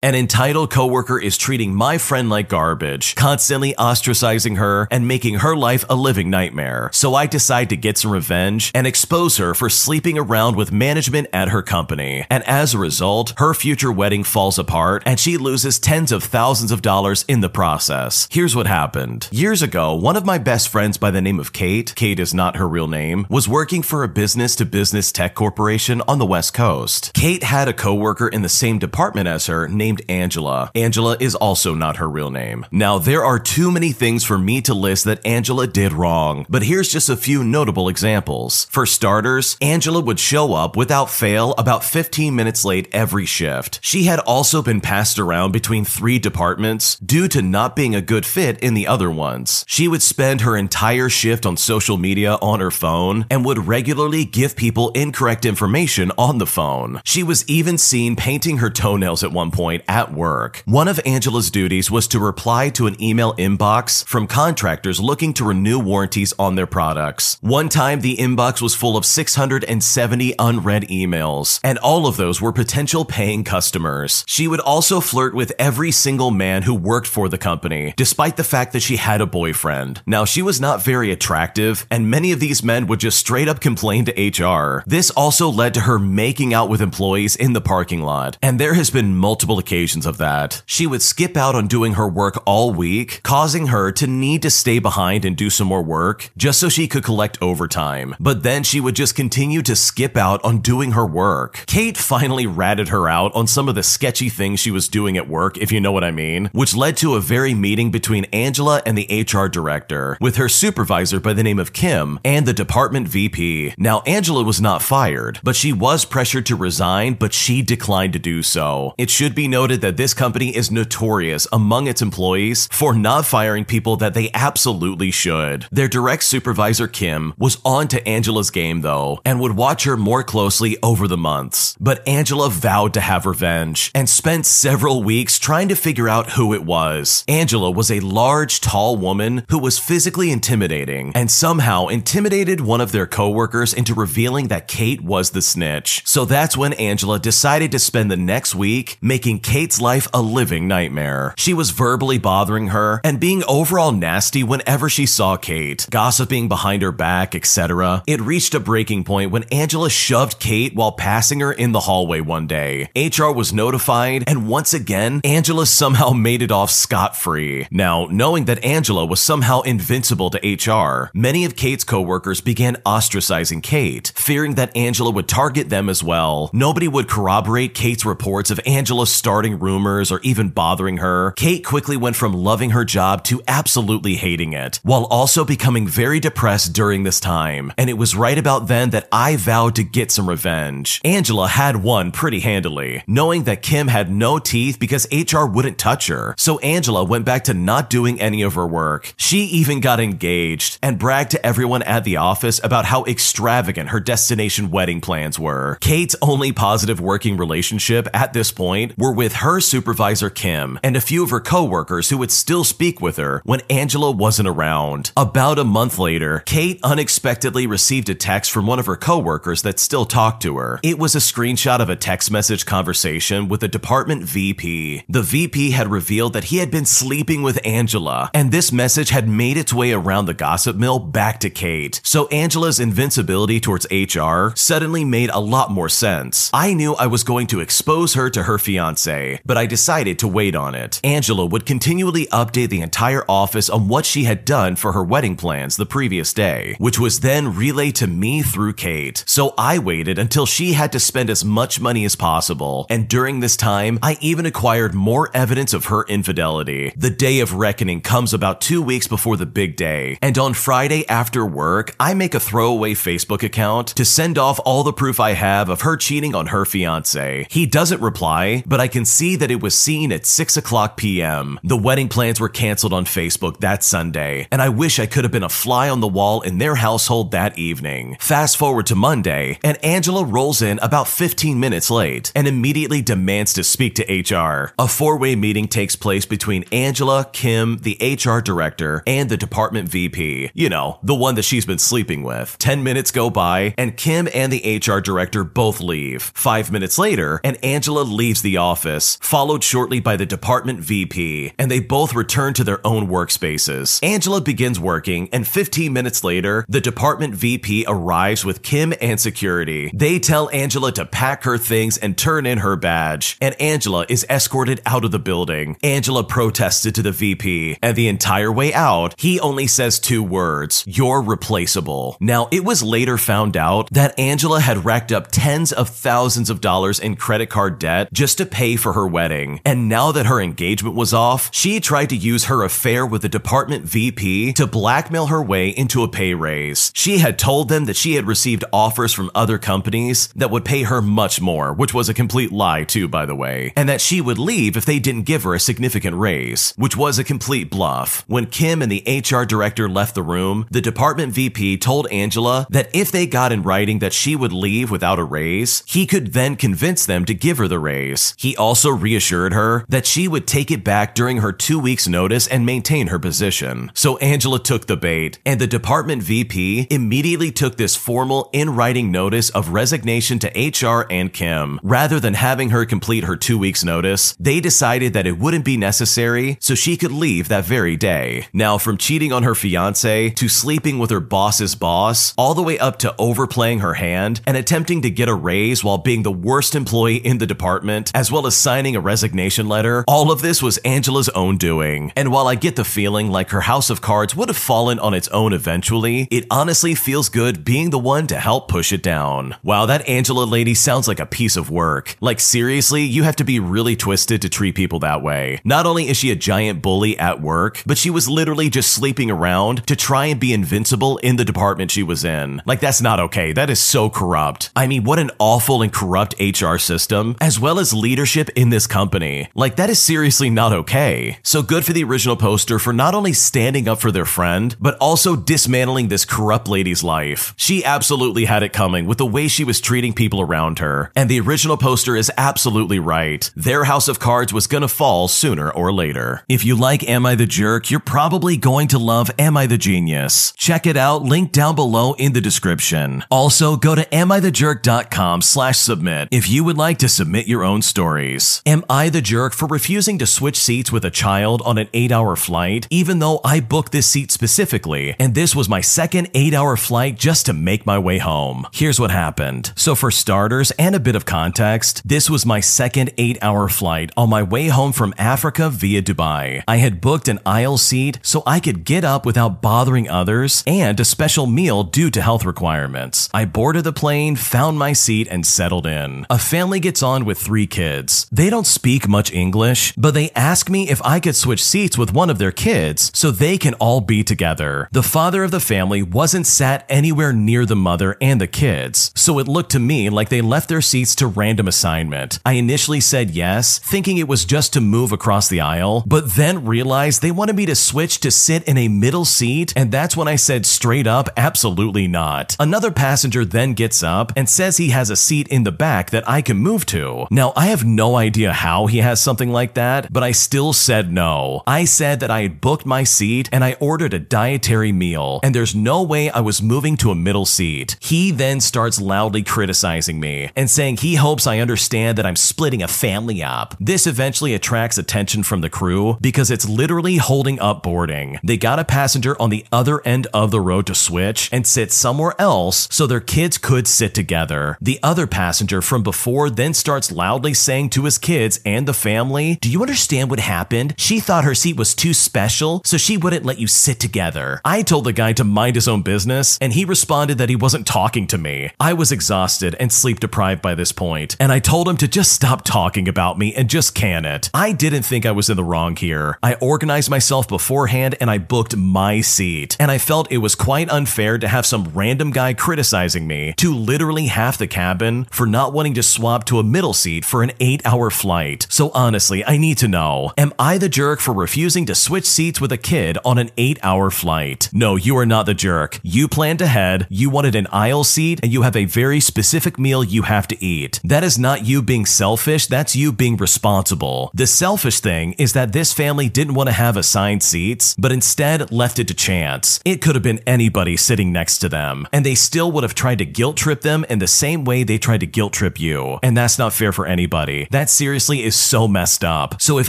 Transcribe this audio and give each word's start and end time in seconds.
An 0.00 0.14
entitled 0.14 0.70
coworker 0.70 1.18
is 1.18 1.36
treating 1.36 1.74
my 1.74 1.98
friend 1.98 2.30
like 2.30 2.48
garbage, 2.48 3.16
constantly 3.16 3.74
ostracizing 3.74 4.58
her 4.58 4.86
and 4.92 5.08
making 5.08 5.40
her 5.40 5.56
life 5.56 5.84
a 5.90 5.96
living 5.96 6.30
nightmare. 6.30 6.88
So 6.92 7.16
I 7.16 7.26
decide 7.26 7.68
to 7.70 7.76
get 7.76 7.98
some 7.98 8.12
revenge 8.12 8.70
and 8.76 8.86
expose 8.86 9.38
her 9.38 9.54
for 9.54 9.68
sleeping 9.68 10.16
around 10.16 10.54
with 10.54 10.70
management 10.70 11.26
at 11.32 11.48
her 11.48 11.62
company. 11.62 12.24
And 12.30 12.44
as 12.44 12.74
a 12.74 12.78
result, 12.78 13.34
her 13.38 13.52
future 13.54 13.90
wedding 13.90 14.22
falls 14.22 14.56
apart 14.56 15.02
and 15.04 15.18
she 15.18 15.36
loses 15.36 15.80
tens 15.80 16.12
of 16.12 16.22
thousands 16.22 16.70
of 16.70 16.80
dollars 16.80 17.24
in 17.26 17.40
the 17.40 17.48
process. 17.48 18.28
Here's 18.30 18.54
what 18.54 18.68
happened. 18.68 19.28
Years 19.32 19.62
ago, 19.62 19.96
one 19.96 20.16
of 20.16 20.24
my 20.24 20.38
best 20.38 20.68
friends 20.68 20.96
by 20.96 21.10
the 21.10 21.20
name 21.20 21.40
of 21.40 21.52
Kate, 21.52 21.92
Kate 21.96 22.20
is 22.20 22.32
not 22.32 22.54
her 22.54 22.68
real 22.68 22.86
name, 22.86 23.26
was 23.28 23.48
working 23.48 23.82
for 23.82 24.04
a 24.04 24.08
business 24.08 24.54
to 24.54 24.64
business 24.64 25.10
tech 25.10 25.34
corporation 25.34 26.02
on 26.06 26.20
the 26.20 26.24
West 26.24 26.54
Coast. 26.54 27.10
Kate 27.14 27.42
had 27.42 27.66
a 27.66 27.72
coworker 27.72 28.28
in 28.28 28.42
the 28.42 28.48
same 28.48 28.78
department 28.78 29.26
as 29.26 29.46
her 29.46 29.66
named 29.66 29.87
named 29.88 30.02
Angela. 30.10 30.70
Angela 30.74 31.16
is 31.18 31.34
also 31.34 31.74
not 31.74 31.96
her 31.96 32.10
real 32.10 32.30
name. 32.30 32.66
Now, 32.70 32.98
there 32.98 33.24
are 33.24 33.38
too 33.38 33.70
many 33.70 33.92
things 33.92 34.22
for 34.22 34.36
me 34.36 34.60
to 34.62 34.74
list 34.74 35.04
that 35.04 35.24
Angela 35.24 35.66
did 35.66 35.94
wrong, 35.94 36.44
but 36.46 36.62
here's 36.62 36.92
just 36.92 37.08
a 37.08 37.16
few 37.16 37.42
notable 37.42 37.88
examples. 37.88 38.66
For 38.66 38.84
starters, 38.84 39.56
Angela 39.62 40.00
would 40.00 40.20
show 40.20 40.52
up 40.52 40.76
without 40.76 41.08
fail 41.08 41.54
about 41.56 41.84
15 41.84 42.36
minutes 42.36 42.66
late 42.66 42.86
every 42.92 43.24
shift. 43.24 43.80
She 43.82 44.04
had 44.04 44.20
also 44.20 44.60
been 44.60 44.82
passed 44.82 45.18
around 45.18 45.52
between 45.52 45.86
three 45.86 46.18
departments 46.18 46.98
due 46.98 47.26
to 47.28 47.40
not 47.40 47.74
being 47.74 47.94
a 47.94 48.02
good 48.02 48.26
fit 48.26 48.58
in 48.60 48.74
the 48.74 48.86
other 48.86 49.10
ones. 49.10 49.64
She 49.66 49.88
would 49.88 50.02
spend 50.02 50.42
her 50.42 50.54
entire 50.54 51.08
shift 51.08 51.46
on 51.46 51.56
social 51.56 51.96
media 51.96 52.34
on 52.42 52.60
her 52.60 52.70
phone 52.70 53.24
and 53.30 53.42
would 53.46 53.66
regularly 53.66 54.26
give 54.26 54.54
people 54.54 54.90
incorrect 54.90 55.46
information 55.46 56.12
on 56.18 56.36
the 56.36 56.46
phone. 56.46 57.00
She 57.04 57.22
was 57.22 57.48
even 57.48 57.78
seen 57.78 58.16
painting 58.16 58.58
her 58.58 58.68
toenails 58.68 59.24
at 59.24 59.32
one 59.32 59.50
point 59.50 59.77
point 59.78 59.88
at 59.88 60.12
work. 60.12 60.62
One 60.64 60.88
of 60.88 61.00
Angela's 61.04 61.50
duties 61.50 61.90
was 61.90 62.06
to 62.08 62.18
reply 62.18 62.70
to 62.70 62.86
an 62.86 63.00
email 63.02 63.34
inbox 63.34 64.04
from 64.06 64.26
contractors 64.26 65.00
looking 65.00 65.32
to 65.34 65.44
renew 65.44 65.78
warranties 65.78 66.34
on 66.38 66.54
their 66.54 66.66
products. 66.66 67.38
One 67.40 67.68
time, 67.68 68.00
the 68.00 68.16
inbox 68.16 68.60
was 68.60 68.74
full 68.74 68.96
of 68.96 69.04
670 69.04 70.34
unread 70.38 70.84
emails, 70.88 71.60
and 71.62 71.78
all 71.78 72.06
of 72.06 72.16
those 72.16 72.40
were 72.40 72.52
potential 72.52 73.04
paying 73.04 73.44
customers. 73.44 74.24
She 74.26 74.48
would 74.48 74.60
also 74.60 75.00
flirt 75.00 75.34
with 75.34 75.52
every 75.58 75.92
single 75.92 76.30
man 76.30 76.62
who 76.62 76.74
worked 76.74 77.06
for 77.06 77.28
the 77.28 77.38
company, 77.38 77.94
despite 77.96 78.36
the 78.36 78.44
fact 78.44 78.72
that 78.72 78.82
she 78.82 78.96
had 78.96 79.20
a 79.20 79.26
boyfriend. 79.26 80.02
Now, 80.06 80.24
she 80.24 80.42
was 80.42 80.60
not 80.60 80.84
very 80.84 81.10
attractive, 81.12 81.86
and 81.90 82.10
many 82.10 82.32
of 82.32 82.40
these 82.40 82.62
men 82.62 82.86
would 82.86 83.00
just 83.00 83.18
straight 83.18 83.48
up 83.48 83.60
complain 83.60 84.04
to 84.06 84.44
HR. 84.44 84.82
This 84.86 85.10
also 85.10 85.48
led 85.48 85.74
to 85.74 85.80
her 85.80 85.98
making 85.98 86.54
out 86.54 86.68
with 86.68 86.80
employees 86.80 87.36
in 87.36 87.52
the 87.52 87.60
parking 87.60 88.02
lot, 88.02 88.38
and 88.42 88.58
there 88.58 88.74
has 88.74 88.90
been 88.90 89.16
multiple 89.16 89.58
occasions 89.68 90.06
of 90.06 90.16
that. 90.16 90.62
She 90.64 90.86
would 90.86 91.02
skip 91.02 91.36
out 91.36 91.54
on 91.54 91.66
doing 91.66 91.92
her 91.92 92.08
work 92.08 92.42
all 92.46 92.72
week, 92.72 93.20
causing 93.22 93.66
her 93.66 93.92
to 93.92 94.06
need 94.06 94.40
to 94.40 94.50
stay 94.50 94.78
behind 94.78 95.26
and 95.26 95.36
do 95.36 95.50
some 95.50 95.68
more 95.68 95.82
work 95.82 96.30
just 96.38 96.58
so 96.58 96.70
she 96.70 96.88
could 96.88 97.04
collect 97.04 97.36
overtime. 97.42 98.14
But 98.18 98.42
then 98.44 98.62
she 98.62 98.80
would 98.80 98.96
just 98.96 99.14
continue 99.14 99.60
to 99.62 99.76
skip 99.76 100.16
out 100.16 100.42
on 100.42 100.60
doing 100.60 100.92
her 100.92 101.04
work. 101.04 101.64
Kate 101.66 101.98
finally 101.98 102.46
ratted 102.46 102.88
her 102.88 103.10
out 103.10 103.34
on 103.34 103.46
some 103.46 103.68
of 103.68 103.74
the 103.74 103.82
sketchy 103.82 104.30
things 104.30 104.58
she 104.58 104.70
was 104.70 104.88
doing 104.88 105.18
at 105.18 105.28
work, 105.28 105.58
if 105.58 105.70
you 105.70 105.82
know 105.82 105.92
what 105.92 106.02
I 106.02 106.12
mean, 106.12 106.48
which 106.52 106.74
led 106.74 106.96
to 106.98 107.16
a 107.16 107.20
very 107.20 107.52
meeting 107.52 107.90
between 107.90 108.24
Angela 108.32 108.80
and 108.86 108.96
the 108.96 109.26
HR 109.30 109.48
director, 109.48 110.16
with 110.18 110.36
her 110.36 110.48
supervisor 110.48 111.20
by 111.20 111.34
the 111.34 111.42
name 111.42 111.58
of 111.58 111.74
Kim 111.74 112.18
and 112.24 112.46
the 112.46 112.54
department 112.54 113.06
VP. 113.06 113.74
Now, 113.76 114.00
Angela 114.06 114.42
was 114.42 114.62
not 114.62 114.80
fired, 114.80 115.40
but 115.42 115.56
she 115.56 115.74
was 115.74 116.06
pressured 116.06 116.46
to 116.46 116.56
resign, 116.56 117.14
but 117.14 117.34
she 117.34 117.60
declined 117.60 118.14
to 118.14 118.18
do 118.18 118.42
so. 118.42 118.94
It 118.96 119.10
should 119.10 119.34
be 119.34 119.46
noted 119.46 119.57
noted 119.58 119.80
that 119.80 119.96
this 119.96 120.14
company 120.14 120.54
is 120.54 120.70
notorious 120.70 121.44
among 121.50 121.88
its 121.88 122.00
employees 122.00 122.68
for 122.70 122.94
not 122.94 123.26
firing 123.26 123.64
people 123.64 123.96
that 123.96 124.14
they 124.14 124.30
absolutely 124.32 125.10
should. 125.10 125.66
Their 125.72 125.88
direct 125.88 126.22
supervisor, 126.22 126.86
Kim, 126.86 127.34
was 127.36 127.58
on 127.64 127.88
to 127.88 128.08
Angela's 128.08 128.52
game 128.52 128.82
though, 128.82 129.20
and 129.24 129.40
would 129.40 129.56
watch 129.56 129.82
her 129.82 129.96
more 129.96 130.22
closely 130.22 130.76
over 130.80 131.08
the 131.08 131.16
months. 131.16 131.76
But 131.80 132.06
Angela 132.06 132.50
vowed 132.50 132.94
to 132.94 133.00
have 133.00 133.26
revenge 133.26 133.90
and 133.96 134.08
spent 134.08 134.46
several 134.46 135.02
weeks 135.02 135.40
trying 135.40 135.68
to 135.70 135.74
figure 135.74 136.08
out 136.08 136.30
who 136.36 136.54
it 136.54 136.64
was. 136.64 137.24
Angela 137.26 137.72
was 137.72 137.90
a 137.90 137.98
large, 137.98 138.60
tall 138.60 138.96
woman 138.96 139.44
who 139.50 139.58
was 139.58 139.76
physically 139.90 140.30
intimidating 140.30 141.10
and 141.16 141.32
somehow 141.32 141.88
intimidated 141.88 142.60
one 142.60 142.80
of 142.80 142.92
their 142.92 143.08
coworkers 143.08 143.74
into 143.74 143.92
revealing 143.92 144.46
that 144.48 144.68
Kate 144.68 145.00
was 145.00 145.30
the 145.30 145.42
snitch. 145.42 146.06
So 146.06 146.24
that's 146.24 146.56
when 146.56 146.74
Angela 146.74 147.18
decided 147.18 147.72
to 147.72 147.80
spend 147.80 148.08
the 148.08 148.16
next 148.16 148.54
week 148.54 148.98
making 149.02 149.40
Kate's 149.48 149.80
life 149.80 150.06
a 150.12 150.20
living 150.20 150.68
nightmare. 150.68 151.32
She 151.38 151.54
was 151.54 151.70
verbally 151.70 152.18
bothering 152.18 152.66
her 152.66 153.00
and 153.02 153.18
being 153.18 153.42
overall 153.44 153.92
nasty 153.92 154.44
whenever 154.44 154.90
she 154.90 155.06
saw 155.06 155.38
Kate, 155.38 155.86
gossiping 155.90 156.48
behind 156.48 156.82
her 156.82 156.92
back, 156.92 157.34
etc. 157.34 158.02
It 158.06 158.20
reached 158.20 158.54
a 158.54 158.60
breaking 158.60 159.04
point 159.04 159.30
when 159.30 159.44
Angela 159.44 159.88
shoved 159.88 160.38
Kate 160.38 160.74
while 160.74 160.92
passing 160.92 161.40
her 161.40 161.50
in 161.50 161.72
the 161.72 161.80
hallway 161.80 162.20
one 162.20 162.46
day. 162.46 162.90
HR 162.94 163.32
was 163.32 163.50
notified, 163.50 164.24
and 164.26 164.46
once 164.46 164.74
again, 164.74 165.22
Angela 165.24 165.64
somehow 165.64 166.10
made 166.28 166.42
it 166.42 166.52
off 166.52 166.70
scot 166.70 167.16
free. 167.16 167.66
Now, 167.70 168.06
knowing 168.10 168.44
that 168.44 168.62
Angela 168.62 169.06
was 169.06 169.18
somehow 169.18 169.62
invincible 169.62 170.28
to 170.28 170.70
HR, 170.70 171.10
many 171.14 171.46
of 171.46 171.56
Kate's 171.56 171.84
coworkers 171.84 172.42
began 172.42 172.76
ostracizing 172.84 173.62
Kate, 173.62 174.12
fearing 174.14 174.56
that 174.56 174.76
Angela 174.76 175.10
would 175.10 175.26
target 175.26 175.70
them 175.70 175.88
as 175.88 176.04
well. 176.04 176.50
Nobody 176.52 176.86
would 176.86 177.08
corroborate 177.08 177.74
Kate's 177.74 178.04
reports 178.04 178.50
of 178.50 178.60
Angela's 178.66 179.10
star 179.10 179.37
starting 179.38 179.60
rumors 179.60 180.10
or 180.10 180.18
even 180.24 180.48
bothering 180.48 180.96
her, 180.96 181.30
Kate 181.36 181.64
quickly 181.64 181.96
went 181.96 182.16
from 182.16 182.32
loving 182.32 182.70
her 182.70 182.84
job 182.84 183.22
to 183.22 183.40
absolutely 183.46 184.16
hating 184.16 184.52
it, 184.52 184.80
while 184.82 185.04
also 185.04 185.44
becoming 185.44 185.86
very 185.86 186.18
depressed 186.18 186.72
during 186.72 187.04
this 187.04 187.20
time. 187.20 187.72
And 187.78 187.88
it 187.88 187.92
was 187.92 188.16
right 188.16 188.36
about 188.36 188.66
then 188.66 188.90
that 188.90 189.06
I 189.12 189.36
vowed 189.36 189.76
to 189.76 189.84
get 189.84 190.10
some 190.10 190.28
revenge. 190.28 191.00
Angela 191.04 191.46
had 191.46 191.84
won 191.84 192.10
pretty 192.10 192.40
handily, 192.40 193.04
knowing 193.06 193.44
that 193.44 193.62
Kim 193.62 193.86
had 193.86 194.10
no 194.10 194.40
teeth 194.40 194.80
because 194.80 195.06
HR 195.12 195.44
wouldn't 195.44 195.78
touch 195.78 196.08
her. 196.08 196.34
So 196.36 196.58
Angela 196.58 197.04
went 197.04 197.24
back 197.24 197.44
to 197.44 197.54
not 197.54 197.90
doing 197.90 198.20
any 198.20 198.42
of 198.42 198.54
her 198.54 198.66
work. 198.66 199.14
She 199.16 199.42
even 199.44 199.78
got 199.78 200.00
engaged 200.00 200.80
and 200.82 200.98
bragged 200.98 201.30
to 201.30 201.46
everyone 201.46 201.84
at 201.84 202.02
the 202.02 202.16
office 202.16 202.60
about 202.64 202.86
how 202.86 203.04
extravagant 203.04 203.90
her 203.90 204.00
destination 204.00 204.72
wedding 204.72 205.00
plans 205.00 205.38
were. 205.38 205.78
Kate's 205.80 206.16
only 206.20 206.50
positive 206.50 207.00
working 207.00 207.36
relationship 207.36 208.08
at 208.12 208.32
this 208.32 208.50
point 208.50 208.98
were 208.98 209.12
with 209.12 209.27
with 209.28 209.44
her 209.44 209.60
supervisor 209.60 210.30
Kim 210.30 210.80
and 210.82 210.96
a 210.96 211.02
few 211.02 211.22
of 211.22 211.28
her 211.28 211.38
coworkers 211.38 212.08
who 212.08 212.16
would 212.16 212.30
still 212.30 212.64
speak 212.64 212.98
with 212.98 213.18
her 213.18 213.42
when 213.44 213.60
Angela 213.68 214.10
wasn't 214.10 214.48
around. 214.48 215.12
About 215.18 215.58
a 215.58 215.64
month 215.64 215.98
later, 215.98 216.42
Kate 216.46 216.80
unexpectedly 216.82 217.66
received 217.66 218.08
a 218.08 218.14
text 218.14 218.50
from 218.50 218.66
one 218.66 218.78
of 218.78 218.86
her 218.86 218.96
coworkers 218.96 219.60
that 219.60 219.78
still 219.78 220.06
talked 220.06 220.40
to 220.44 220.56
her. 220.56 220.80
It 220.82 220.98
was 220.98 221.14
a 221.14 221.18
screenshot 221.18 221.80
of 221.80 221.90
a 221.90 221.94
text 221.96 222.30
message 222.30 222.64
conversation 222.64 223.48
with 223.48 223.62
a 223.62 223.68
department 223.68 224.24
VP. 224.24 225.02
The 225.10 225.20
VP 225.20 225.72
had 225.72 225.90
revealed 225.90 226.32
that 226.32 226.44
he 226.44 226.56
had 226.56 226.70
been 226.70 226.86
sleeping 226.86 227.42
with 227.42 227.60
Angela, 227.66 228.30
and 228.32 228.50
this 228.50 228.72
message 228.72 229.10
had 229.10 229.28
made 229.28 229.58
its 229.58 229.74
way 229.74 229.92
around 229.92 230.24
the 230.24 230.32
gossip 230.32 230.74
mill 230.74 231.00
back 231.00 231.38
to 231.40 231.50
Kate. 231.50 232.00
So 232.02 232.28
Angela's 232.28 232.80
invincibility 232.80 233.60
towards 233.60 233.86
HR 233.90 234.56
suddenly 234.56 235.04
made 235.04 235.28
a 235.28 235.38
lot 235.38 235.70
more 235.70 235.90
sense. 235.90 236.48
I 236.54 236.72
knew 236.72 236.94
I 236.94 237.08
was 237.08 237.24
going 237.24 237.46
to 237.48 237.60
expose 237.60 238.14
her 238.14 238.30
to 238.30 238.44
her 238.44 238.56
fiance 238.56 239.17
but 239.44 239.56
I 239.56 239.66
decided 239.66 240.18
to 240.18 240.28
wait 240.28 240.54
on 240.54 240.74
it. 240.74 241.00
Angela 241.04 241.46
would 241.46 241.66
continually 241.66 242.26
update 242.26 242.70
the 242.70 242.80
entire 242.80 243.24
office 243.28 243.68
on 243.70 243.88
what 243.88 244.06
she 244.06 244.24
had 244.24 244.44
done 244.44 244.76
for 244.76 244.92
her 244.92 245.04
wedding 245.04 245.36
plans 245.36 245.76
the 245.76 245.86
previous 245.86 246.32
day, 246.32 246.76
which 246.78 246.98
was 246.98 247.20
then 247.20 247.54
relayed 247.54 247.96
to 247.96 248.06
me 248.06 248.42
through 248.42 248.74
Kate. 248.74 249.24
So 249.26 249.54
I 249.56 249.78
waited 249.78 250.18
until 250.18 250.46
she 250.46 250.72
had 250.72 250.92
to 250.92 251.00
spend 251.00 251.30
as 251.30 251.44
much 251.44 251.80
money 251.80 252.04
as 252.04 252.16
possible, 252.16 252.86
and 252.90 253.08
during 253.08 253.40
this 253.40 253.56
time, 253.56 253.98
I 254.02 254.18
even 254.20 254.46
acquired 254.46 254.94
more 254.94 255.30
evidence 255.34 255.72
of 255.72 255.86
her 255.86 256.04
infidelity. 256.04 256.92
The 256.96 257.10
day 257.10 257.40
of 257.40 257.54
reckoning 257.54 258.00
comes 258.00 258.34
about 258.34 258.60
two 258.60 258.82
weeks 258.82 259.06
before 259.06 259.36
the 259.36 259.46
big 259.46 259.76
day, 259.76 260.18
and 260.22 260.38
on 260.38 260.54
Friday 260.54 261.08
after 261.08 261.44
work, 261.44 261.94
I 261.98 262.14
make 262.14 262.34
a 262.34 262.40
throwaway 262.40 262.94
Facebook 262.94 263.42
account 263.42 263.88
to 263.88 264.04
send 264.04 264.38
off 264.38 264.60
all 264.64 264.82
the 264.82 264.92
proof 264.92 265.20
I 265.20 265.32
have 265.32 265.68
of 265.68 265.82
her 265.82 265.96
cheating 265.96 266.34
on 266.34 266.46
her 266.48 266.64
fiance. 266.64 267.46
He 267.50 267.66
doesn't 267.66 268.00
reply, 268.00 268.62
but 268.66 268.80
I 268.80 268.88
can 268.88 268.97
see 269.04 269.36
that 269.36 269.50
it 269.50 269.62
was 269.62 269.76
seen 269.76 270.12
at 270.12 270.26
6 270.26 270.56
o'clock 270.56 270.96
p.m. 270.96 271.58
The 271.62 271.76
wedding 271.76 272.08
plans 272.08 272.40
were 272.40 272.48
canceled 272.48 272.92
on 272.92 273.04
Facebook 273.04 273.60
that 273.60 273.84
Sunday, 273.84 274.48
and 274.50 274.60
I 274.60 274.68
wish 274.68 274.98
I 274.98 275.06
could 275.06 275.24
have 275.24 275.32
been 275.32 275.42
a 275.42 275.48
fly 275.48 275.88
on 275.88 276.00
the 276.00 276.08
wall 276.08 276.40
in 276.42 276.58
their 276.58 276.76
household 276.76 277.30
that 277.30 277.58
evening. 277.58 278.16
Fast 278.20 278.56
forward 278.56 278.86
to 278.86 278.94
Monday, 278.94 279.58
and 279.62 279.82
Angela 279.84 280.24
rolls 280.24 280.62
in 280.62 280.78
about 280.80 281.08
15 281.08 281.58
minutes 281.58 281.90
late 281.90 282.32
and 282.34 282.46
immediately 282.46 283.02
demands 283.02 283.52
to 283.54 283.64
speak 283.64 283.94
to 283.96 284.34
HR. 284.34 284.72
A 284.78 284.88
four 284.88 285.16
way 285.18 285.36
meeting 285.36 285.68
takes 285.68 285.96
place 285.96 286.26
between 286.26 286.64
Angela, 286.72 287.28
Kim, 287.32 287.78
the 287.78 287.96
HR 288.00 288.40
director, 288.40 289.02
and 289.06 289.28
the 289.28 289.36
department 289.36 289.88
VP. 289.88 290.50
You 290.54 290.68
know, 290.68 290.98
the 291.02 291.14
one 291.14 291.34
that 291.36 291.44
she's 291.44 291.66
been 291.66 291.78
sleeping 291.78 292.22
with. 292.22 292.56
10 292.58 292.82
minutes 292.82 293.10
go 293.10 293.30
by, 293.30 293.74
and 293.78 293.96
Kim 293.96 294.28
and 294.34 294.52
the 294.52 294.78
HR 294.78 295.00
director 295.00 295.44
both 295.44 295.80
leave. 295.80 296.22
Five 296.34 296.70
minutes 296.70 296.98
later, 296.98 297.40
and 297.44 297.62
Angela 297.64 298.02
leaves 298.02 298.42
the 298.42 298.56
office 298.56 298.87
office, 298.88 299.16
followed 299.20 299.62
shortly 299.62 300.00
by 300.00 300.16
the 300.16 300.26
department 300.26 300.80
VP, 300.80 301.52
and 301.58 301.70
they 301.70 301.80
both 301.80 302.14
return 302.14 302.54
to 302.54 302.64
their 302.64 302.84
own 302.86 303.08
workspaces. 303.08 304.02
Angela 304.02 304.40
begins 304.40 304.80
working, 304.80 305.28
and 305.32 305.46
15 305.46 305.92
minutes 305.92 306.24
later, 306.24 306.64
the 306.68 306.80
department 306.80 307.34
VP 307.34 307.84
arrives 307.86 308.44
with 308.44 308.62
Kim 308.62 308.94
and 309.00 309.20
security. 309.20 309.90
They 309.94 310.18
tell 310.18 310.50
Angela 310.50 310.92
to 310.92 311.04
pack 311.04 311.44
her 311.44 311.58
things 311.58 311.98
and 311.98 312.16
turn 312.16 312.46
in 312.46 312.58
her 312.58 312.76
badge, 312.76 313.36
and 313.40 313.60
Angela 313.60 314.06
is 314.08 314.26
escorted 314.30 314.80
out 314.86 315.04
of 315.04 315.10
the 315.10 315.18
building. 315.18 315.76
Angela 315.82 316.24
protested 316.24 316.94
to 316.94 317.02
the 317.02 317.12
VP, 317.12 317.78
and 317.82 317.96
the 317.96 318.08
entire 318.08 318.52
way 318.52 318.72
out, 318.72 319.14
he 319.18 319.38
only 319.40 319.66
says 319.66 319.98
two 319.98 320.22
words 320.22 320.84
You're 320.86 321.20
replaceable. 321.20 322.16
Now, 322.20 322.48
it 322.50 322.64
was 322.64 322.82
later 322.82 323.18
found 323.18 323.56
out 323.56 323.90
that 323.90 324.18
Angela 324.18 324.60
had 324.60 324.84
racked 324.84 325.12
up 325.12 325.28
tens 325.30 325.72
of 325.72 325.88
thousands 325.88 326.50
of 326.50 326.60
dollars 326.60 326.98
in 326.98 327.16
credit 327.16 327.50
card 327.50 327.78
debt 327.78 328.08
just 328.12 328.38
to 328.38 328.46
pay 328.46 328.77
for 328.78 328.94
her 328.94 329.06
wedding. 329.06 329.60
And 329.64 329.88
now 329.88 330.12
that 330.12 330.26
her 330.26 330.40
engagement 330.40 330.96
was 330.96 331.12
off, 331.12 331.50
she 331.52 331.80
tried 331.80 332.08
to 332.10 332.16
use 332.16 332.46
her 332.46 332.62
affair 332.62 333.04
with 333.04 333.22
the 333.22 333.28
department 333.28 333.84
VP 333.84 334.54
to 334.54 334.66
blackmail 334.66 335.26
her 335.26 335.42
way 335.42 335.68
into 335.68 336.02
a 336.02 336.08
pay 336.08 336.34
raise. 336.34 336.90
She 336.94 337.18
had 337.18 337.38
told 337.38 337.68
them 337.68 337.84
that 337.84 337.96
she 337.96 338.14
had 338.14 338.26
received 338.26 338.64
offers 338.72 339.12
from 339.12 339.30
other 339.34 339.58
companies 339.58 340.28
that 340.36 340.50
would 340.50 340.64
pay 340.64 340.84
her 340.84 341.02
much 341.02 341.40
more, 341.40 341.72
which 341.72 341.92
was 341.92 342.08
a 342.08 342.14
complete 342.14 342.52
lie, 342.52 342.84
too, 342.84 343.08
by 343.08 343.26
the 343.26 343.34
way, 343.34 343.72
and 343.76 343.88
that 343.88 344.00
she 344.00 344.20
would 344.20 344.38
leave 344.38 344.76
if 344.76 344.84
they 344.84 344.98
didn't 344.98 345.22
give 345.22 345.42
her 345.42 345.54
a 345.54 345.60
significant 345.60 346.16
raise, 346.16 346.72
which 346.76 346.96
was 346.96 347.18
a 347.18 347.24
complete 347.24 347.70
bluff. 347.70 348.24
When 348.26 348.46
Kim 348.46 348.82
and 348.82 348.90
the 348.90 349.02
HR 349.06 349.44
director 349.44 349.88
left 349.88 350.14
the 350.14 350.22
room, 350.22 350.66
the 350.70 350.80
department 350.80 351.32
VP 351.32 351.78
told 351.78 352.06
Angela 352.10 352.66
that 352.70 352.88
if 352.94 353.10
they 353.10 353.26
got 353.26 353.52
in 353.52 353.62
writing 353.62 353.98
that 353.98 354.12
she 354.12 354.36
would 354.36 354.52
leave 354.52 354.90
without 354.90 355.18
a 355.18 355.24
raise, 355.24 355.82
he 355.86 356.06
could 356.06 356.32
then 356.32 356.56
convince 356.56 357.06
them 357.06 357.24
to 357.24 357.34
give 357.34 357.58
her 357.58 357.68
the 357.68 357.78
raise. 357.78 358.34
He 358.38 358.56
also 358.56 358.67
reassured 358.74 359.52
her 359.52 359.84
that 359.88 360.06
she 360.06 360.28
would 360.28 360.46
take 360.46 360.70
it 360.70 360.84
back 360.84 361.14
during 361.14 361.38
her 361.38 361.52
two 361.52 361.78
weeks' 361.78 362.08
notice 362.08 362.46
and 362.46 362.64
maintain 362.64 363.08
her 363.08 363.18
position. 363.18 363.90
So 363.94 364.16
Angela 364.18 364.58
took 364.58 364.86
the 364.86 364.96
bait, 364.96 365.38
and 365.44 365.60
the 365.60 365.66
department 365.66 366.22
VP 366.22 366.86
immediately 366.90 367.50
took 367.50 367.76
this 367.76 367.96
formal 367.96 368.50
in 368.52 368.74
writing 368.74 369.10
notice 369.10 369.50
of 369.50 369.70
resignation 369.70 370.38
to 370.40 370.48
HR 370.48 371.06
and 371.10 371.32
Kim. 371.32 371.80
Rather 371.82 372.20
than 372.20 372.34
having 372.34 372.70
her 372.70 372.84
complete 372.84 373.24
her 373.24 373.36
two 373.36 373.58
weeks' 373.58 373.84
notice, 373.84 374.36
they 374.38 374.60
decided 374.60 375.12
that 375.12 375.26
it 375.26 375.38
wouldn't 375.38 375.64
be 375.64 375.76
necessary 375.76 376.56
so 376.60 376.74
she 376.74 376.96
could 376.96 377.12
leave 377.12 377.48
that 377.48 377.64
very 377.64 377.96
day. 377.96 378.46
Now, 378.52 378.78
from 378.78 378.98
cheating 378.98 379.32
on 379.32 379.42
her 379.42 379.54
fiance 379.54 380.30
to 380.30 380.48
sleeping 380.48 380.98
with 380.98 381.10
her 381.10 381.20
boss's 381.20 381.74
boss, 381.74 382.34
all 382.36 382.54
the 382.54 382.62
way 382.62 382.78
up 382.78 382.98
to 382.98 383.14
overplaying 383.18 383.80
her 383.80 383.94
hand 383.94 384.40
and 384.46 384.56
attempting 384.56 385.02
to 385.02 385.10
get 385.10 385.28
a 385.28 385.34
raise 385.34 385.82
while 385.82 385.98
being 385.98 386.22
the 386.22 386.32
worst 386.32 386.74
employee 386.74 387.16
in 387.16 387.38
the 387.38 387.46
department, 387.46 388.10
as 388.14 388.30
well 388.30 388.46
as 388.46 388.56
signing 388.58 388.96
a 388.96 389.00
resignation 389.00 389.68
letter, 389.68 390.04
all 390.06 390.30
of 390.30 390.42
this 390.42 390.62
was 390.62 390.78
Angela's 390.78 391.28
own 391.30 391.56
doing. 391.56 392.12
And 392.16 392.30
while 392.30 392.48
I 392.48 392.54
get 392.54 392.76
the 392.76 392.84
feeling 392.84 393.30
like 393.30 393.50
her 393.50 393.62
house 393.62 393.90
of 393.90 394.00
cards 394.00 394.34
would 394.34 394.48
have 394.48 394.56
fallen 394.56 394.98
on 394.98 395.14
its 395.14 395.28
own 395.28 395.52
eventually, 395.52 396.28
it 396.30 396.46
honestly 396.50 396.94
feels 396.94 397.28
good 397.28 397.64
being 397.64 397.90
the 397.90 397.98
one 397.98 398.26
to 398.26 398.38
help 398.38 398.68
push 398.68 398.92
it 398.92 399.02
down. 399.02 399.56
Wow, 399.62 399.86
that 399.86 400.08
Angela 400.08 400.44
lady 400.44 400.74
sounds 400.74 401.08
like 401.08 401.20
a 401.20 401.26
piece 401.26 401.56
of 401.56 401.70
work. 401.70 402.16
Like, 402.20 402.40
seriously, 402.40 403.02
you 403.02 403.22
have 403.22 403.36
to 403.36 403.44
be 403.44 403.60
really 403.60 403.96
twisted 403.96 404.42
to 404.42 404.48
treat 404.48 404.74
people 404.74 404.98
that 405.00 405.22
way. 405.22 405.60
Not 405.64 405.86
only 405.86 406.08
is 406.08 406.16
she 406.16 406.30
a 406.30 406.36
giant 406.36 406.82
bully 406.82 407.18
at 407.18 407.40
work, 407.40 407.82
but 407.86 407.98
she 407.98 408.10
was 408.10 408.28
literally 408.28 408.70
just 408.70 408.92
sleeping 408.92 409.30
around 409.30 409.86
to 409.86 409.96
try 409.96 410.26
and 410.26 410.40
be 410.40 410.52
invincible 410.52 411.18
in 411.18 411.36
the 411.36 411.44
department 411.44 411.90
she 411.90 412.02
was 412.02 412.24
in. 412.24 412.62
Like, 412.66 412.80
that's 412.80 413.00
not 413.00 413.20
okay. 413.20 413.52
That 413.52 413.70
is 413.70 413.80
so 413.80 414.10
corrupt. 414.10 414.70
I 414.74 414.86
mean, 414.86 415.04
what 415.04 415.18
an 415.18 415.30
awful 415.38 415.82
and 415.82 415.92
corrupt 415.92 416.34
HR 416.40 416.76
system, 416.78 417.36
as 417.40 417.60
well 417.60 417.78
as 417.78 417.92
leadership 417.92 418.47
in 418.50 418.70
this 418.70 418.86
company. 418.86 419.48
Like, 419.54 419.76
that 419.76 419.90
is 419.90 419.98
seriously 419.98 420.50
not 420.50 420.72
okay. 420.72 421.38
So 421.42 421.62
good 421.62 421.84
for 421.84 421.92
the 421.92 422.04
original 422.04 422.36
poster 422.36 422.78
for 422.78 422.92
not 422.92 423.14
only 423.14 423.32
standing 423.32 423.88
up 423.88 424.00
for 424.00 424.10
their 424.10 424.24
friend, 424.24 424.76
but 424.80 424.96
also 425.00 425.36
dismantling 425.36 426.08
this 426.08 426.24
corrupt 426.24 426.68
lady's 426.68 427.02
life. 427.02 427.54
She 427.56 427.84
absolutely 427.84 428.44
had 428.44 428.62
it 428.62 428.72
coming 428.72 429.06
with 429.06 429.18
the 429.18 429.26
way 429.26 429.48
she 429.48 429.64
was 429.64 429.80
treating 429.80 430.12
people 430.12 430.40
around 430.40 430.78
her. 430.78 431.10
And 431.16 431.28
the 431.28 431.40
original 431.40 431.76
poster 431.76 432.16
is 432.16 432.30
absolutely 432.36 432.98
right. 432.98 433.50
Their 433.56 433.84
house 433.84 434.08
of 434.08 434.18
cards 434.18 434.52
was 434.52 434.66
gonna 434.66 434.88
fall 434.88 435.28
sooner 435.28 435.70
or 435.70 435.92
later. 435.92 436.44
If 436.48 436.64
you 436.64 436.74
like 436.74 437.08
Am 437.08 437.26
I 437.26 437.34
the 437.34 437.46
Jerk, 437.46 437.90
you're 437.90 438.00
probably 438.00 438.56
going 438.56 438.88
to 438.88 438.98
love 438.98 439.30
Am 439.38 439.56
I 439.56 439.66
the 439.66 439.78
Genius. 439.78 440.52
Check 440.56 440.86
it 440.86 440.96
out, 440.96 441.22
link 441.22 441.52
down 441.52 441.74
below 441.74 442.14
in 442.14 442.32
the 442.32 442.40
description. 442.40 443.24
Also, 443.30 443.76
go 443.76 443.94
to 443.94 444.04
amithejerk.com 444.06 445.42
slash 445.42 445.78
submit 445.78 446.28
if 446.30 446.48
you 446.48 446.64
would 446.64 446.76
like 446.76 446.98
to 446.98 447.08
submit 447.08 447.46
your 447.46 447.64
own 447.64 447.82
stories. 447.82 448.37
Am 448.66 448.84
I 448.88 449.08
the 449.08 449.20
jerk 449.20 449.52
for 449.52 449.66
refusing 449.66 450.18
to 450.18 450.26
switch 450.26 450.56
seats 450.56 450.92
with 450.92 451.04
a 451.04 451.10
child 451.10 451.62
on 451.64 451.78
an 451.78 451.88
8-hour 451.88 452.36
flight, 452.36 452.86
even 452.90 453.18
though 453.18 453.40
I 453.44 453.60
booked 453.60 453.92
this 453.92 454.06
seat 454.06 454.30
specifically, 454.30 455.16
and 455.18 455.34
this 455.34 455.56
was 455.56 455.68
my 455.68 455.80
second 455.80 456.32
8-hour 456.32 456.76
flight 456.76 457.18
just 457.18 457.46
to 457.46 457.52
make 457.52 457.86
my 457.86 457.98
way 457.98 458.18
home? 458.18 458.66
Here's 458.72 459.00
what 459.00 459.10
happened. 459.10 459.72
So 459.76 459.94
for 459.94 460.10
starters 460.10 460.70
and 460.72 460.94
a 460.94 461.00
bit 461.00 461.16
of 461.16 461.24
context, 461.24 462.02
this 462.04 462.30
was 462.30 462.46
my 462.46 462.60
second 462.60 463.10
8-hour 463.16 463.68
flight 463.68 464.10
on 464.16 464.30
my 464.30 464.42
way 464.42 464.68
home 464.68 464.92
from 464.92 465.14
Africa 465.18 465.68
via 465.70 466.02
Dubai. 466.02 466.62
I 466.68 466.76
had 466.76 467.00
booked 467.00 467.28
an 467.28 467.40
aisle 467.44 467.78
seat 467.78 468.18
so 468.22 468.42
I 468.46 468.60
could 468.60 468.84
get 468.84 469.04
up 469.04 469.26
without 469.26 469.60
bothering 469.62 470.08
others 470.08 470.62
and 470.66 470.98
a 471.00 471.04
special 471.04 471.46
meal 471.46 471.82
due 471.82 472.10
to 472.10 472.22
health 472.22 472.44
requirements. 472.44 473.28
I 473.34 473.44
boarded 473.44 473.84
the 473.84 473.92
plane, 473.92 474.36
found 474.36 474.78
my 474.78 474.92
seat, 474.92 475.28
and 475.30 475.44
settled 475.44 475.86
in. 475.86 476.26
A 476.30 476.38
family 476.38 476.80
gets 476.80 477.02
on 477.02 477.24
with 477.24 477.38
three 477.38 477.66
kids. 477.66 478.27
They 478.30 478.50
don't 478.50 478.66
speak 478.66 479.08
much 479.08 479.32
English, 479.32 479.94
but 479.96 480.14
they 480.14 480.30
ask 480.30 480.68
me 480.68 480.88
if 480.88 481.00
I 481.04 481.20
could 481.20 481.36
switch 481.36 481.64
seats 481.64 481.96
with 481.96 482.12
one 482.12 482.30
of 482.30 482.38
their 482.38 482.52
kids 482.52 483.10
so 483.14 483.30
they 483.30 483.56
can 483.58 483.74
all 483.74 484.00
be 484.00 484.22
together. 484.22 484.88
The 484.92 485.02
father 485.02 485.44
of 485.44 485.50
the 485.50 485.60
family 485.60 486.02
wasn't 486.02 486.46
sat 486.46 486.84
anywhere 486.88 487.32
near 487.32 487.64
the 487.64 487.76
mother 487.76 488.16
and 488.20 488.40
the 488.40 488.46
kids, 488.46 489.12
so 489.14 489.38
it 489.38 489.48
looked 489.48 489.72
to 489.72 489.78
me 489.78 490.10
like 490.10 490.28
they 490.28 490.40
left 490.40 490.68
their 490.68 490.82
seats 490.82 491.14
to 491.16 491.26
random 491.26 491.68
assignment. 491.68 492.38
I 492.44 492.52
initially 492.54 493.00
said 493.00 493.30
yes, 493.30 493.78
thinking 493.78 494.18
it 494.18 494.28
was 494.28 494.44
just 494.44 494.72
to 494.74 494.80
move 494.80 495.12
across 495.12 495.48
the 495.48 495.60
aisle, 495.60 496.04
but 496.06 496.32
then 496.34 496.64
realized 496.64 497.22
they 497.22 497.30
wanted 497.30 497.56
me 497.56 497.66
to 497.66 497.74
switch 497.74 498.20
to 498.20 498.30
sit 498.30 498.62
in 498.64 498.76
a 498.76 498.88
middle 498.88 499.24
seat, 499.24 499.72
and 499.76 499.90
that's 499.90 500.16
when 500.16 500.28
I 500.28 500.36
said 500.36 500.66
straight 500.66 501.06
up, 501.06 501.28
absolutely 501.36 502.06
not. 502.06 502.56
Another 502.60 502.90
passenger 502.90 503.44
then 503.44 503.74
gets 503.74 504.02
up 504.02 504.32
and 504.36 504.48
says 504.48 504.76
he 504.76 504.90
has 504.90 505.10
a 505.10 505.16
seat 505.16 505.48
in 505.48 505.64
the 505.64 505.72
back 505.72 506.10
that 506.10 506.28
I 506.28 506.42
can 506.42 506.58
move 506.58 506.84
to. 506.86 507.26
Now, 507.30 507.52
I 507.56 507.66
have 507.66 507.84
no 507.84 508.07
idea 508.16 508.52
how 508.52 508.86
he 508.86 508.98
has 508.98 509.20
something 509.20 509.50
like 509.50 509.74
that, 509.74 510.12
but 510.12 510.22
I 510.22 510.32
still 510.32 510.72
said 510.72 511.12
no. 511.12 511.62
I 511.66 511.84
said 511.84 512.20
that 512.20 512.30
I 512.30 512.42
had 512.42 512.60
booked 512.60 512.86
my 512.86 513.04
seat 513.04 513.48
and 513.52 513.64
I 513.64 513.76
ordered 513.80 514.14
a 514.14 514.18
dietary 514.18 514.92
meal, 514.92 515.40
and 515.42 515.54
there's 515.54 515.74
no 515.74 516.02
way 516.02 516.30
I 516.30 516.40
was 516.40 516.62
moving 516.62 516.96
to 516.98 517.10
a 517.10 517.14
middle 517.14 517.46
seat. 517.46 517.96
He 518.00 518.30
then 518.30 518.60
starts 518.60 519.00
loudly 519.00 519.42
criticizing 519.42 520.20
me 520.20 520.50
and 520.56 520.70
saying 520.70 520.98
he 520.98 521.16
hopes 521.16 521.46
I 521.46 521.58
understand 521.58 522.18
that 522.18 522.26
I'm 522.26 522.36
splitting 522.36 522.82
a 522.82 522.88
family 522.88 523.42
up. 523.42 523.74
This 523.80 524.06
eventually 524.06 524.54
attracts 524.54 524.98
attention 524.98 525.42
from 525.42 525.60
the 525.60 525.70
crew 525.70 526.16
because 526.20 526.50
it's 526.50 526.68
literally 526.68 527.16
holding 527.16 527.60
up 527.60 527.82
boarding. 527.82 528.38
They 528.42 528.56
got 528.56 528.78
a 528.78 528.84
passenger 528.84 529.40
on 529.40 529.50
the 529.50 529.66
other 529.72 530.00
end 530.06 530.26
of 530.32 530.50
the 530.50 530.60
road 530.60 530.86
to 530.86 530.94
switch 530.94 531.48
and 531.52 531.66
sit 531.66 531.92
somewhere 531.92 532.34
else 532.38 532.88
so 532.90 533.06
their 533.06 533.20
kids 533.20 533.58
could 533.58 533.86
sit 533.86 534.14
together. 534.14 534.76
The 534.80 534.98
other 535.02 535.26
passenger 535.26 535.82
from 535.82 536.02
before 536.02 536.50
then 536.50 536.74
starts 536.74 537.12
loudly 537.12 537.54
saying 537.54 537.90
to 537.90 537.97
his 538.04 538.18
kids 538.18 538.60
and 538.64 538.86
the 538.86 538.94
family, 538.94 539.58
Do 539.60 539.70
you 539.70 539.80
understand 539.82 540.30
what 540.30 540.40
happened? 540.40 540.94
She 540.96 541.20
thought 541.20 541.44
her 541.44 541.54
seat 541.54 541.76
was 541.76 541.94
too 541.94 542.14
special, 542.14 542.82
so 542.84 542.96
she 542.96 543.16
wouldn't 543.16 543.44
let 543.44 543.58
you 543.58 543.66
sit 543.66 544.00
together. 544.00 544.60
I 544.64 544.82
told 544.82 545.04
the 545.04 545.12
guy 545.12 545.32
to 545.34 545.44
mind 545.44 545.74
his 545.76 545.88
own 545.88 546.02
business, 546.02 546.58
and 546.60 546.72
he 546.72 546.84
responded 546.84 547.38
that 547.38 547.48
he 547.48 547.56
wasn't 547.56 547.86
talking 547.86 548.26
to 548.28 548.38
me. 548.38 548.70
I 548.80 548.92
was 548.92 549.12
exhausted 549.12 549.76
and 549.80 549.92
sleep 549.92 550.20
deprived 550.20 550.62
by 550.62 550.74
this 550.74 550.92
point, 550.92 551.36
and 551.40 551.52
I 551.52 551.58
told 551.58 551.88
him 551.88 551.96
to 551.98 552.08
just 552.08 552.32
stop 552.32 552.64
talking 552.64 553.08
about 553.08 553.38
me 553.38 553.54
and 553.54 553.68
just 553.70 553.94
can 553.94 554.24
it. 554.24 554.50
I 554.54 554.72
didn't 554.72 555.02
think 555.02 555.26
I 555.26 555.32
was 555.32 555.50
in 555.50 555.56
the 555.56 555.64
wrong 555.64 555.96
here. 555.96 556.38
I 556.42 556.54
organized 556.54 557.10
myself 557.10 557.48
beforehand 557.48 558.16
and 558.20 558.30
I 558.30 558.38
booked 558.38 558.76
my 558.76 559.20
seat, 559.20 559.76
and 559.80 559.90
I 559.90 559.98
felt 559.98 560.30
it 560.30 560.38
was 560.38 560.54
quite 560.54 560.90
unfair 560.90 561.38
to 561.38 561.48
have 561.48 561.66
some 561.66 561.92
random 561.94 562.30
guy 562.30 562.54
criticizing 562.54 563.26
me 563.26 563.54
to 563.58 563.74
literally 563.74 564.26
half 564.26 564.58
the 564.58 564.66
cabin 564.66 565.24
for 565.30 565.46
not 565.46 565.72
wanting 565.72 565.94
to 565.94 566.02
swap 566.02 566.44
to 566.46 566.58
a 566.58 566.64
middle 566.64 566.94
seat 566.94 567.24
for 567.24 567.42
an 567.42 567.52
8 567.60 567.82
hour 567.88 568.10
flight. 568.10 568.66
So 568.68 568.90
honestly, 568.92 569.44
I 569.44 569.56
need 569.56 569.78
to 569.78 569.88
know 569.88 570.32
Am 570.36 570.52
I 570.58 570.76
the 570.78 570.88
jerk 570.88 571.20
for 571.20 571.32
refusing 571.32 571.86
to 571.86 571.94
switch 571.94 572.26
seats 572.26 572.60
with 572.60 572.72
a 572.72 572.76
kid 572.76 573.16
on 573.24 573.38
an 573.38 573.50
8 573.56 573.78
hour 573.82 574.10
flight? 574.10 574.68
No, 574.72 574.96
you 574.96 575.16
are 575.16 575.26
not 575.26 575.46
the 575.46 575.54
jerk. 575.54 575.98
You 576.02 576.28
planned 576.28 576.60
ahead, 576.60 577.06
you 577.08 577.30
wanted 577.30 577.54
an 577.54 577.66
aisle 577.72 578.04
seat, 578.04 578.40
and 578.42 578.52
you 578.52 578.62
have 578.62 578.76
a 578.76 578.84
very 578.84 579.20
specific 579.20 579.78
meal 579.78 580.04
you 580.04 580.22
have 580.22 580.46
to 580.48 580.62
eat. 580.62 581.00
That 581.02 581.24
is 581.24 581.38
not 581.38 581.64
you 581.64 581.80
being 581.82 582.06
selfish, 582.06 582.66
that's 582.66 582.94
you 582.94 583.12
being 583.12 583.36
responsible. 583.36 584.30
The 584.34 584.46
selfish 584.46 585.00
thing 585.00 585.32
is 585.38 585.52
that 585.54 585.72
this 585.72 585.92
family 585.92 586.28
didn't 586.28 586.54
want 586.54 586.68
to 586.68 586.74
have 586.74 586.96
assigned 586.96 587.42
seats, 587.42 587.94
but 587.98 588.12
instead 588.12 588.70
left 588.70 588.98
it 588.98 589.08
to 589.08 589.14
chance. 589.14 589.80
It 589.84 590.02
could 590.02 590.14
have 590.14 590.22
been 590.22 590.40
anybody 590.46 590.96
sitting 590.96 591.32
next 591.32 591.58
to 591.58 591.68
them, 591.68 592.06
and 592.12 592.24
they 592.24 592.34
still 592.34 592.70
would 592.72 592.84
have 592.84 592.94
tried 592.94 593.18
to 593.18 593.24
guilt 593.24 593.56
trip 593.56 593.80
them 593.80 594.04
in 594.10 594.18
the 594.18 594.26
same 594.26 594.64
way 594.64 594.82
they 594.82 594.98
tried 594.98 595.20
to 595.20 595.26
guilt 595.26 595.52
trip 595.52 595.80
you. 595.80 596.18
And 596.22 596.36
that's 596.36 596.58
not 596.58 596.72
fair 596.72 596.92
for 596.92 597.06
anybody. 597.06 597.66
That 597.78 597.88
seriously 597.88 598.42
is 598.42 598.56
so 598.56 598.88
messed 598.88 599.22
up. 599.22 599.62
So 599.62 599.78
if 599.78 599.88